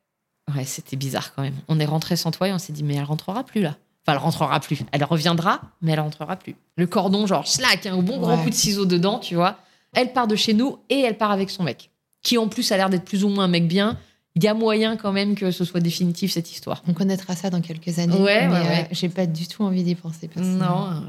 ouais, 0.56 0.64
c'était 0.64 0.96
bizarre 0.96 1.34
quand 1.36 1.42
même. 1.42 1.56
On 1.68 1.80
est 1.80 1.86
rentré 1.86 2.16
sans 2.16 2.32
toi 2.32 2.48
et 2.48 2.54
on 2.54 2.60
s'est 2.60 2.74
dit, 2.74 2.84
mais 2.84 2.96
elle 2.96 3.04
rentrera 3.04 3.44
plus 3.44 3.62
là. 3.62 3.76
Enfin, 4.06 4.14
elle 4.14 4.24
rentrera 4.24 4.60
plus. 4.60 4.80
Elle 4.92 5.04
reviendra, 5.04 5.62
mais 5.82 5.92
elle 5.92 6.00
rentrera 6.00 6.36
plus. 6.38 6.56
Le 6.78 6.88
cordon, 6.88 7.28
genre, 7.28 7.48
slack, 7.48 7.86
un 7.86 8.02
bon 8.02 8.20
gros 8.20 8.32
Ouais. 8.36 8.44
coup 8.44 8.50
de 8.50 8.56
ciseau 8.56 8.86
dedans, 8.86 9.20
tu 9.20 9.36
vois. 9.36 9.58
Elle 9.94 10.14
part 10.14 10.28
de 10.28 10.36
chez 10.36 10.54
nous 10.54 10.78
et 10.90 11.00
elle 11.02 11.18
part 11.18 11.32
avec 11.32 11.50
son 11.50 11.64
mec, 11.64 11.90
qui 12.22 12.38
en 12.38 12.48
plus 12.48 12.72
a 12.72 12.78
l'air 12.78 12.90
d'être 12.90 13.04
plus 13.06 13.24
ou 13.24 13.30
moins 13.30 13.46
un 13.46 13.50
mec 13.50 13.68
bien. 13.68 13.98
Il 14.36 14.44
y 14.44 14.48
a 14.48 14.54
moyen 14.54 14.96
quand 14.96 15.12
même 15.12 15.36
que 15.36 15.52
ce 15.52 15.66
soit 15.66 15.80
définitif 15.80 16.32
cette 16.32 16.52
histoire. 16.52 16.84
On 16.88 16.94
connaîtra 16.94 17.36
ça 17.36 17.50
dans 17.50 17.62
quelques 17.62 18.00
années. 18.00 18.16
Ouais, 18.16 18.48
mais 18.48 18.54
ouais, 18.54 18.60
euh, 18.60 18.70
ouais. 18.70 18.88
j'ai 18.92 19.10
pas 19.10 19.26
du 19.26 19.48
tout 19.48 19.64
envie 19.64 19.84
d'y 19.84 19.96
penser. 19.96 20.30
Non. 20.36 20.92
euh, 20.92 21.00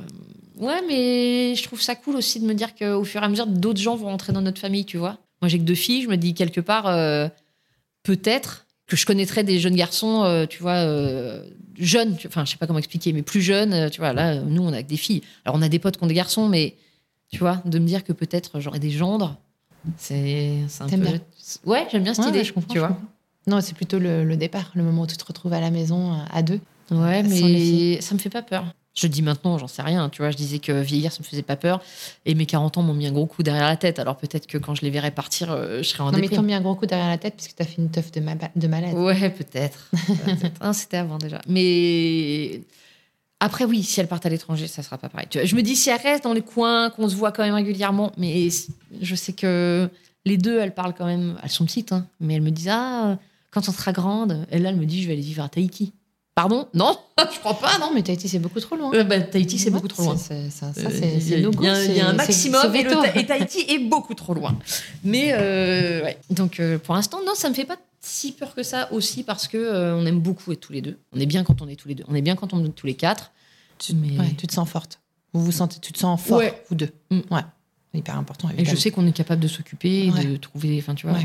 Ouais, 0.58 0.82
mais 0.86 1.54
je 1.54 1.62
trouve 1.62 1.80
ça 1.80 1.94
cool 1.94 2.16
aussi 2.16 2.38
de 2.40 2.46
me 2.46 2.52
dire 2.54 2.74
qu'au 2.74 3.04
fur 3.04 3.22
et 3.22 3.24
à 3.24 3.28
mesure, 3.28 3.46
d'autres 3.46 3.80
gens 3.80 3.96
vont 3.96 4.06
rentrer 4.08 4.32
dans 4.32 4.42
notre 4.42 4.60
famille, 4.60 4.84
tu 4.84 4.98
vois. 4.98 5.16
Moi, 5.40 5.48
j'ai 5.48 5.58
que 5.58 5.64
deux 5.64 5.74
filles, 5.74 6.02
je 6.02 6.08
me 6.08 6.16
dis 6.16 6.34
quelque 6.34 6.60
part, 6.60 6.86
euh, 6.86 7.28
peut-être 8.02 8.66
que 8.86 8.96
je 8.96 9.06
connaîtrais 9.06 9.44
des 9.44 9.58
jeunes 9.60 9.76
garçons, 9.76 10.22
euh, 10.24 10.46
tu 10.46 10.60
vois, 10.62 10.84
jeunes, 11.78 12.16
tu- 12.16 12.26
enfin, 12.26 12.44
je 12.44 12.50
sais 12.50 12.56
pas 12.58 12.66
comment 12.66 12.78
expliquer, 12.78 13.12
mais 13.12 13.22
plus 13.22 13.40
jeunes, 13.40 13.88
tu 13.90 14.00
vois. 14.00 14.12
Là, 14.12 14.34
nous, 14.42 14.62
on 14.62 14.72
a 14.72 14.82
que 14.82 14.88
des 14.88 14.96
filles. 14.96 15.22
Alors, 15.44 15.56
on 15.56 15.62
a 15.62 15.68
des 15.68 15.78
potes 15.78 15.96
qui 15.96 16.04
ont 16.04 16.08
des 16.08 16.14
garçons, 16.14 16.48
mais 16.48 16.74
tu 17.32 17.38
vois, 17.38 17.62
de 17.64 17.78
me 17.78 17.86
dire 17.86 18.02
que 18.04 18.12
peut-être 18.12 18.60
j'aurais 18.60 18.80
des 18.80 18.90
gendres, 18.90 19.36
c'est 19.96 20.58
un 20.80 20.88
peu. 20.88 20.96
Bien 20.96 21.20
Ouais, 21.66 21.86
j'aime 21.90 22.02
bien 22.02 22.14
cette 22.14 22.24
Ouais, 22.26 22.30
idée, 22.30 22.44
je 22.44 22.52
comprends. 22.52 22.68
tu 22.72 22.78
je 22.78 22.80
vois. 22.80 22.88
comprends. 22.88 23.06
Non, 23.46 23.60
c'est 23.60 23.74
plutôt 23.74 23.98
le, 23.98 24.24
le 24.24 24.36
départ, 24.36 24.70
le 24.74 24.82
moment 24.82 25.02
où 25.02 25.06
tu 25.06 25.16
te 25.16 25.24
retrouves 25.24 25.52
à 25.52 25.60
la 25.60 25.70
maison 25.70 26.12
euh, 26.12 26.16
à 26.32 26.42
deux. 26.42 26.60
Ouais, 26.90 27.22
mais 27.22 28.00
ça 28.00 28.14
me 28.14 28.18
fait 28.20 28.30
pas 28.30 28.42
peur. 28.42 28.64
Je 28.94 29.06
dis 29.06 29.22
maintenant, 29.22 29.56
j'en 29.56 29.68
sais 29.68 29.82
rien. 29.82 30.08
Tu 30.10 30.20
vois, 30.20 30.30
je 30.32 30.36
disais 30.36 30.58
que 30.58 30.72
vieillir, 30.82 31.12
ça 31.12 31.20
me 31.20 31.24
faisait 31.24 31.42
pas 31.42 31.56
peur. 31.56 31.80
Et 32.26 32.34
mes 32.34 32.44
40 32.44 32.76
ans 32.76 32.82
m'ont 32.82 32.92
mis 32.92 33.06
un 33.06 33.12
gros 33.12 33.26
coup 33.26 33.42
derrière 33.44 33.66
la 33.66 33.76
tête. 33.76 33.98
Alors 34.00 34.16
peut-être 34.16 34.46
que 34.48 34.58
quand 34.58 34.74
je 34.74 34.82
les 34.82 34.90
verrai 34.90 35.10
partir, 35.12 35.50
euh, 35.52 35.78
je 35.78 35.84
serai 35.84 36.02
en 36.02 36.06
non, 36.06 36.12
mais 36.16 36.22
déprime. 36.22 36.38
t'ont 36.40 36.42
mis 36.46 36.54
un 36.54 36.60
gros 36.60 36.74
coup 36.74 36.86
derrière 36.86 37.08
la 37.08 37.16
tête 37.18 37.34
parce 37.36 37.48
que 37.48 37.54
t'as 37.54 37.64
fait 37.64 37.76
une 37.80 37.90
teuf 37.90 38.10
de, 38.12 38.20
ma- 38.20 38.34
de 38.34 38.66
malade. 38.66 38.94
Ouais, 38.94 39.30
peut-être. 39.30 39.88
Peut-être. 39.92 40.52
Ah, 40.60 40.72
C'était 40.72 40.96
avant 40.98 41.18
déjà. 41.18 41.40
Mais 41.48 42.62
après, 43.40 43.64
oui, 43.64 43.82
si 43.82 43.98
elles 44.00 44.06
partent 44.06 44.26
à 44.26 44.28
l'étranger, 44.28 44.66
ça 44.66 44.82
sera 44.82 44.98
pas 44.98 45.08
pareil. 45.08 45.26
Tu 45.30 45.38
vois, 45.38 45.46
je 45.46 45.56
me 45.56 45.62
dis, 45.62 45.74
si 45.74 45.88
elles 45.88 46.00
restent 46.00 46.24
dans 46.24 46.34
les 46.34 46.42
coins, 46.42 46.90
qu'on 46.90 47.08
se 47.08 47.16
voit 47.16 47.32
quand 47.32 47.42
même 47.42 47.54
régulièrement, 47.54 48.12
mais 48.18 48.48
je 49.00 49.14
sais 49.14 49.32
que 49.32 49.88
les 50.26 50.36
deux, 50.36 50.58
elles 50.58 50.74
parlent 50.74 50.94
quand 50.96 51.06
même. 51.06 51.38
Elles 51.42 51.50
sont 51.50 51.64
petites, 51.64 51.92
hein, 51.92 52.06
mais 52.20 52.34
elles 52.34 52.42
me 52.42 52.50
disent, 52.50 52.68
ah, 52.70 53.18
quand 53.50 53.68
on 53.68 53.72
sera 53.72 53.92
grande, 53.92 54.46
et 54.50 54.58
là, 54.58 54.68
elle 54.68 54.76
me 54.76 54.84
dit, 54.84 55.02
je 55.02 55.06
vais 55.06 55.14
aller 55.14 55.22
vivre 55.22 55.42
à 55.42 55.48
Tahiti. 55.48 55.92
Pardon? 56.34 56.68
Non, 56.74 56.96
je 57.18 57.38
crois 57.40 57.58
pas, 57.58 57.78
non. 57.78 57.86
Non, 57.86 57.94
mais 57.94 58.02
Tahiti, 58.02 58.28
c'est 58.28 58.38
beaucoup 58.38 58.60
trop 58.60 58.76
loin. 58.76 58.92
Euh, 58.94 59.04
bah, 59.04 59.20
Tahiti, 59.20 59.58
c'est 59.58 59.70
beaucoup 59.70 59.88
trop 59.88 60.04
loin. 60.04 60.16
Euh, 60.30 60.48
il 61.20 61.96
y 61.96 62.00
a- 62.00 62.08
un- 62.08 62.12
maximum 62.12 62.74
et, 62.74 62.82
le 62.82 63.26
Tahiti 63.26 63.64
est 63.68 63.78
beaucoup 63.78 64.14
trop 64.14 64.34
loin. 64.34 64.56
Mais 65.02 65.32
euh, 65.32 66.02
ouais. 66.04 66.18
donc 66.30 66.60
euh, 66.60 66.78
pour 66.78 66.94
l'instant, 66.94 67.18
non, 67.26 67.34
ça 67.34 67.48
me 67.48 67.54
fait 67.54 67.64
pas 67.64 67.76
si 68.10 68.32
peur 68.32 68.54
que 68.54 68.62
ça 68.62 68.92
aussi 68.92 69.22
parce 69.22 69.48
que 69.48 69.56
euh, 69.56 69.94
on 69.96 70.04
aime 70.06 70.20
beaucoup 70.20 70.52
être 70.52 70.60
tous 70.60 70.72
les 70.72 70.82
deux. 70.82 70.98
On 71.12 71.20
est 71.20 71.26
bien 71.26 71.44
quand 71.44 71.62
on 71.62 71.68
est 71.68 71.76
tous 71.76 71.88
les 71.88 71.94
deux. 71.94 72.04
On 72.08 72.14
est 72.14 72.22
bien 72.22 72.36
quand 72.36 72.52
on 72.52 72.64
est 72.64 72.68
tous 72.74 72.86
les 72.86 72.94
quatre. 72.94 73.32
Tu, 73.78 73.94
Mais- 73.94 74.18
ouais, 74.18 74.34
tu 74.36 74.46
te 74.46 74.52
sens 74.52 74.68
forte. 74.68 75.00
Vous 75.32 75.44
vous 75.44 75.52
sentez, 75.52 75.78
tu 75.80 75.92
te 75.92 75.98
sens 75.98 76.20
fort, 76.20 76.38
Ouais. 76.38 76.62
vous 76.68 76.74
deux. 76.74 76.90
Mm. 77.10 77.20
Ouais. 77.30 77.40
Hyper 77.94 78.16
important. 78.18 78.48
Et 78.56 78.64
je 78.64 78.76
sais 78.76 78.90
qu'on 78.90 79.06
est 79.06 79.12
capable 79.12 79.40
de 79.42 79.48
s'occuper, 79.48 80.10
Ouais. 80.10 80.24
de 80.24 80.36
trouver. 80.36 80.78
Enfin, 80.78 80.94
tu 80.94 81.08
vois. 81.08 81.18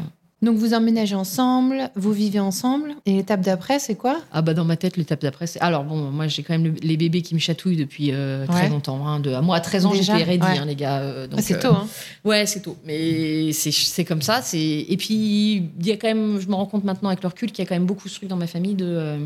Donc 0.45 0.57
vous 0.57 0.73
emménagez 0.75 1.15
ensemble, 1.15 1.89
vous 1.95 2.13
vivez 2.13 2.39
ensemble, 2.39 2.93
et 3.07 3.13
l'étape 3.13 3.41
d'après, 3.41 3.79
c'est 3.79 3.95
quoi? 3.95 4.21
Ah 4.31 4.41
bah 4.43 4.53
dans 4.53 4.63
ma 4.63 4.77
tête, 4.77 4.95
l'étape 4.95 5.21
d'après, 5.21 5.47
c'est. 5.47 5.59
Alors 5.59 5.83
bon, 5.83 6.11
moi 6.11 6.27
j'ai 6.27 6.43
quand 6.43 6.53
même 6.53 6.65
le- 6.65 6.79
les 6.81 6.97
bébés 6.97 7.21
qui 7.23 7.33
me 7.33 7.39
chatouillent 7.39 7.75
depuis 7.77 8.11
euh, 8.13 8.45
très 8.45 8.63
Ouais. 8.65 8.69
longtemps. 8.69 9.07
hein, 9.07 9.19
de... 9.19 9.33
à 9.33 9.41
Moi 9.41 9.55
à 9.57 9.59
13 9.59 9.87
ans, 9.87 9.93
j'étais 9.93 10.13
ready, 10.23 10.45
Ouais. 10.45 10.57
hein, 10.59 10.65
les 10.65 10.75
gars. 10.75 10.99
euh, 10.99 11.25
donc, 11.27 11.39
Ah, 11.39 11.41
C'est 11.41 11.55
euh, 11.55 11.69
tôt, 11.69 11.75
hein 11.75 11.87
Ouais, 12.23 12.45
c'est 12.45 12.61
tôt. 12.61 12.77
Mais 12.85 13.51
c'est- 13.53 13.71
c'est 13.71 14.05
comme 14.05 14.21
ça. 14.21 14.41
c'est 14.43 14.59
Et 14.87 14.97
puis, 14.97 15.55
il 15.79 15.85
y 15.87 15.91
a 15.91 15.97
quand 15.97 16.07
même, 16.07 16.39
je 16.39 16.47
me 16.47 16.53
rends 16.53 16.67
compte 16.67 16.83
maintenant 16.83 17.09
avec 17.09 17.23
le 17.23 17.27
recul 17.29 17.51
qu'il 17.51 17.63
y 17.63 17.65
a 17.65 17.69
quand 17.69 17.75
même 17.75 17.87
beaucoup 17.87 18.07
ce 18.07 18.15
truc 18.15 18.29
dans 18.29 18.37
ma 18.37 18.47
famille 18.47 18.75
de. 18.75 19.17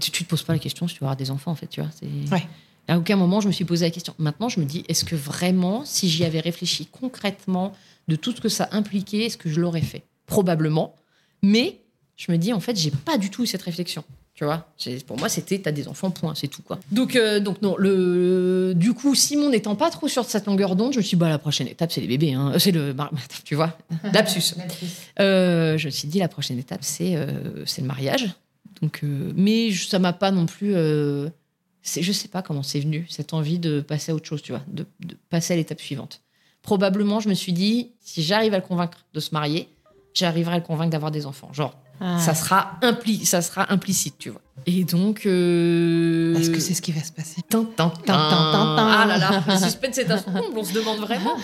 Tu, 0.00 0.10
tu 0.10 0.24
te 0.24 0.28
poses 0.28 0.42
pas 0.42 0.54
la 0.54 0.58
question 0.58 0.88
si 0.88 0.94
tu 0.94 1.00
veux 1.00 1.04
avoir 1.06 1.16
des 1.16 1.30
enfants, 1.30 1.52
en 1.52 1.54
fait, 1.54 1.68
tu 1.68 1.80
vois. 1.80 1.90
c'est- 1.98 2.32
Ouais. 2.34 2.42
À 2.88 2.98
aucun 2.98 3.14
moment, 3.16 3.40
je 3.40 3.46
me 3.46 3.52
suis 3.52 3.64
posé 3.64 3.84
la 3.86 3.90
question. 3.92 4.12
Maintenant, 4.18 4.48
je 4.48 4.58
me 4.58 4.64
dis, 4.64 4.84
est-ce 4.88 5.04
que 5.04 5.14
vraiment, 5.14 5.82
si 5.84 6.08
j'y 6.08 6.24
avais 6.24 6.40
réfléchi 6.40 6.86
concrètement 6.90 7.72
de 8.08 8.16
tout 8.16 8.32
ce 8.32 8.40
que 8.40 8.48
ça 8.48 8.68
impliquait, 8.72 9.26
est-ce 9.26 9.36
que 9.38 9.48
je 9.48 9.60
l'aurais 9.60 9.80
fait? 9.80 10.02
Probablement. 10.26 10.94
Mais 11.42 11.80
je 12.16 12.30
me 12.32 12.38
dis, 12.38 12.52
en 12.52 12.60
fait, 12.60 12.76
j'ai 12.76 12.90
pas 12.90 13.18
du 13.18 13.30
tout 13.30 13.44
eu 13.44 13.46
cette 13.46 13.62
réflexion. 13.62 14.04
Tu 14.34 14.44
vois, 14.44 14.66
pour 15.06 15.16
moi, 15.16 15.28
c'était 15.28 15.60
t'as 15.60 15.70
des 15.70 15.86
enfants, 15.86 16.10
point, 16.10 16.34
c'est 16.34 16.48
tout 16.48 16.62
quoi. 16.62 16.80
Donc, 16.90 17.14
euh, 17.14 17.38
donc 17.38 17.62
non, 17.62 17.76
le, 17.78 18.72
du 18.74 18.92
coup, 18.92 19.14
Simon 19.14 19.48
n'étant 19.48 19.76
pas 19.76 19.90
trop 19.90 20.08
sur 20.08 20.24
cette 20.24 20.46
longueur 20.46 20.74
d'onde, 20.74 20.92
je 20.92 20.98
me 20.98 21.02
suis 21.02 21.16
dit, 21.16 21.20
bah 21.20 21.28
la 21.28 21.38
prochaine 21.38 21.68
étape, 21.68 21.92
c'est 21.92 22.00
les 22.00 22.08
bébés, 22.08 22.32
hein. 22.32 22.52
c'est 22.58 22.72
le, 22.72 22.96
tu 23.44 23.54
vois, 23.54 23.78
lapsus. 24.12 24.56
Euh, 25.20 25.78
je 25.78 25.86
me 25.86 25.90
suis 25.92 26.08
dit, 26.08 26.18
la 26.18 26.26
prochaine 26.26 26.58
étape, 26.58 26.82
c'est 26.82 27.14
euh, 27.14 27.64
le 27.78 27.84
mariage. 27.84 28.34
Donc, 28.82 29.00
euh, 29.04 29.32
mais 29.36 29.72
ça 29.72 30.00
m'a 30.00 30.12
pas 30.12 30.32
non 30.32 30.46
plus. 30.46 30.74
Euh, 30.74 31.28
je 31.84 32.12
sais 32.12 32.28
pas 32.28 32.42
comment 32.42 32.64
c'est 32.64 32.80
venu, 32.80 33.06
cette 33.08 33.34
envie 33.34 33.60
de 33.60 33.82
passer 33.82 34.10
à 34.10 34.16
autre 34.16 34.26
chose, 34.26 34.42
tu 34.42 34.50
vois, 34.50 34.62
de, 34.66 34.84
de 34.98 35.16
passer 35.30 35.52
à 35.52 35.56
l'étape 35.56 35.80
suivante. 35.80 36.22
Probablement, 36.62 37.20
je 37.20 37.28
me 37.28 37.34
suis 37.34 37.52
dit, 37.52 37.92
si 38.00 38.22
j'arrive 38.24 38.54
à 38.54 38.58
le 38.58 38.64
convaincre 38.64 39.04
de 39.14 39.20
se 39.20 39.30
marier, 39.32 39.68
j'arriverai 40.14 40.54
à 40.54 40.58
le 40.58 40.64
convaincre 40.64 40.90
d'avoir 40.90 41.10
des 41.10 41.26
enfants. 41.26 41.50
Genre, 41.52 41.74
Ah. 42.00 42.18
ça, 42.18 42.34
sera 42.34 42.72
impli 42.82 43.24
ça 43.24 43.40
sera 43.42 43.72
implicite, 43.72 44.16
tu 44.18 44.30
vois. 44.30 44.40
Et 44.66 44.82
donc. 44.84 45.26
euh, 45.26 46.34
Est-ce 46.36 46.50
que 46.50 46.58
c'est 46.58 46.74
ce 46.74 46.82
qui 46.82 46.90
va 46.92 47.02
se 47.02 47.12
passer 47.12 47.40
Tin, 47.48 47.64
tin, 47.76 47.88
tin. 47.90 48.02
Tin, 48.04 48.14
tin, 48.14 48.52
tin, 48.52 48.76
tin. 48.76 48.88
Ah 48.90 49.06
là 49.06 49.18
là, 49.18 49.42
le 49.46 49.56
suspense 49.58 49.98
est 49.98 50.10
à 50.10 50.18
son 50.18 50.32
comble, 50.32 50.56
on 50.58 50.64
se 50.64 50.72
demande 50.72 50.98
vraiment. 50.98 51.36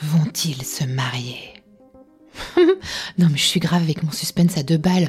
Vont-ils 0.00 0.62
se 0.64 0.84
marier? 0.84 1.38
Non, 3.18 3.28
mais 3.30 3.36
je 3.38 3.44
suis 3.44 3.60
grave 3.60 3.82
avec 3.82 4.02
mon 4.02 4.10
suspense 4.10 4.56
à 4.58 4.62
deux 4.62 4.76
balles. 4.78 5.08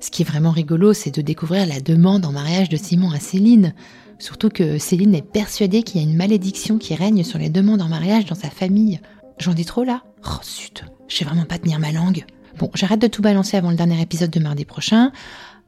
Ce 0.00 0.10
qui 0.10 0.22
est 0.22 0.24
vraiment 0.24 0.50
rigolo, 0.50 0.92
c'est 0.92 1.10
de 1.14 1.22
découvrir 1.22 1.66
la 1.66 1.80
demande 1.80 2.24
en 2.24 2.32
mariage 2.32 2.68
de 2.68 2.76
Simon 2.76 3.10
à 3.10 3.18
Céline. 3.18 3.74
Surtout 4.18 4.48
que 4.48 4.78
Céline 4.78 5.14
est 5.14 5.22
persuadée 5.22 5.82
qu'il 5.82 6.00
y 6.00 6.04
a 6.04 6.08
une 6.08 6.16
malédiction 6.16 6.78
qui 6.78 6.94
règne 6.94 7.24
sur 7.24 7.38
les 7.38 7.48
demandes 7.50 7.82
en 7.82 7.88
mariage 7.88 8.26
dans 8.26 8.34
sa 8.34 8.50
famille. 8.50 9.00
J'en 9.38 9.54
dis 9.54 9.64
trop 9.64 9.84
là 9.84 10.02
Oh 10.26 10.40
zut, 10.42 10.84
je 11.06 11.16
sais 11.16 11.24
vraiment 11.24 11.44
pas 11.44 11.58
tenir 11.58 11.78
ma 11.78 11.92
langue. 11.92 12.24
Bon, 12.58 12.70
j'arrête 12.74 13.00
de 13.00 13.06
tout 13.06 13.22
balancer 13.22 13.56
avant 13.56 13.70
le 13.70 13.76
dernier 13.76 14.00
épisode 14.00 14.30
de 14.30 14.40
mardi 14.40 14.64
prochain. 14.64 15.12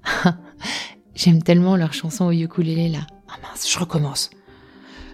J'aime 1.15 1.43
tellement 1.43 1.77
leur 1.77 1.93
chanson 1.93 2.27
au 2.27 2.33
ukulélé 2.33 2.89
là. 2.89 3.07
Ah 3.29 3.39
mince, 3.43 3.71
je 3.71 3.79
recommence. 3.79 4.31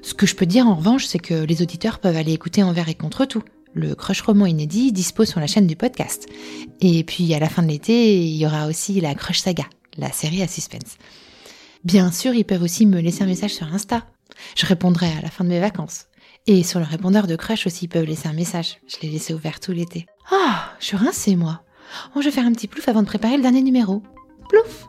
Ce 0.02 0.14
que 0.14 0.26
je 0.26 0.34
peux 0.34 0.46
dire 0.46 0.66
en 0.66 0.74
revanche, 0.74 1.04
c'est 1.04 1.18
que 1.18 1.34
les 1.34 1.60
auditeurs 1.62 1.98
peuvent 1.98 2.16
aller 2.16 2.32
écouter 2.32 2.62
Envers 2.62 2.88
et 2.88 2.94
contre 2.94 3.26
tout. 3.26 3.42
Le 3.74 3.94
crush 3.94 4.22
roman 4.22 4.46
inédit 4.46 4.90
dispose 4.90 5.28
sur 5.28 5.40
la 5.40 5.46
chaîne 5.46 5.66
du 5.66 5.76
podcast. 5.76 6.26
Et 6.80 7.04
puis 7.04 7.34
à 7.34 7.38
la 7.38 7.50
fin 7.50 7.62
de 7.62 7.68
l'été, 7.68 8.24
il 8.24 8.36
y 8.36 8.46
aura 8.46 8.68
aussi 8.68 9.00
la 9.02 9.14
crush 9.14 9.40
saga, 9.40 9.64
la 9.98 10.10
série 10.12 10.42
à 10.42 10.48
suspense. 10.48 10.96
Bien 11.84 12.10
sûr, 12.10 12.32
ils 12.32 12.44
peuvent 12.44 12.62
aussi 12.62 12.86
me 12.86 13.00
laisser 13.00 13.22
un 13.22 13.26
message 13.26 13.54
sur 13.54 13.66
Insta. 13.66 14.06
Je 14.56 14.64
répondrai 14.64 15.08
à 15.18 15.20
la 15.20 15.30
fin 15.30 15.44
de 15.44 15.50
mes 15.50 15.60
vacances. 15.60 16.06
Et 16.48 16.62
sur 16.62 16.78
le 16.78 16.86
répondeur 16.86 17.26
de 17.26 17.34
crush 17.34 17.66
aussi, 17.66 17.86
ils 17.86 17.88
peuvent 17.88 18.04
laisser 18.04 18.28
un 18.28 18.32
message. 18.32 18.78
Je 18.86 18.96
l'ai 19.02 19.08
laissé 19.08 19.34
ouvert 19.34 19.58
tout 19.58 19.72
l'été. 19.72 20.06
Ah, 20.30 20.70
je 20.78 20.86
suis 20.86 20.96
rincée, 20.96 21.34
moi. 21.34 21.62
Oh, 22.14 22.20
je 22.20 22.26
vais 22.26 22.30
faire 22.30 22.46
un 22.46 22.52
petit 22.52 22.68
plouf 22.68 22.88
avant 22.88 23.02
de 23.02 23.06
préparer 23.06 23.36
le 23.36 23.42
dernier 23.42 23.62
numéro. 23.62 24.02
Plouf 24.48 24.88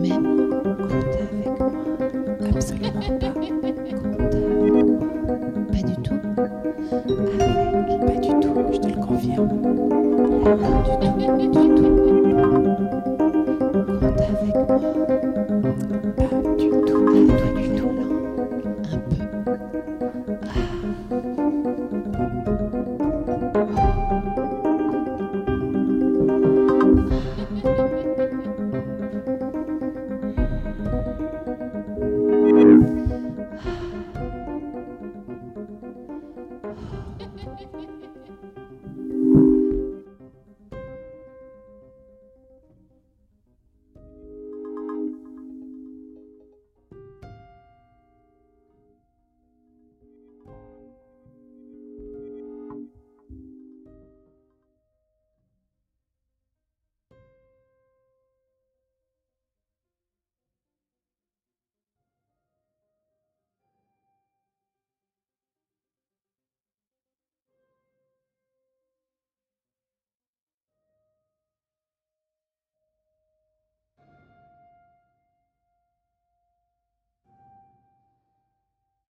pas. 0.00 0.18
Pas 5.70 5.82
du 5.82 5.94
tout. 6.02 6.18
Pas 6.18 8.14
je 8.72 8.78
te 8.78 8.88
le 8.88 8.94
confirme. 9.00 9.48
Du 11.38 11.50
tout, 11.50 11.60
du 11.64 11.74
tout. 11.74 11.89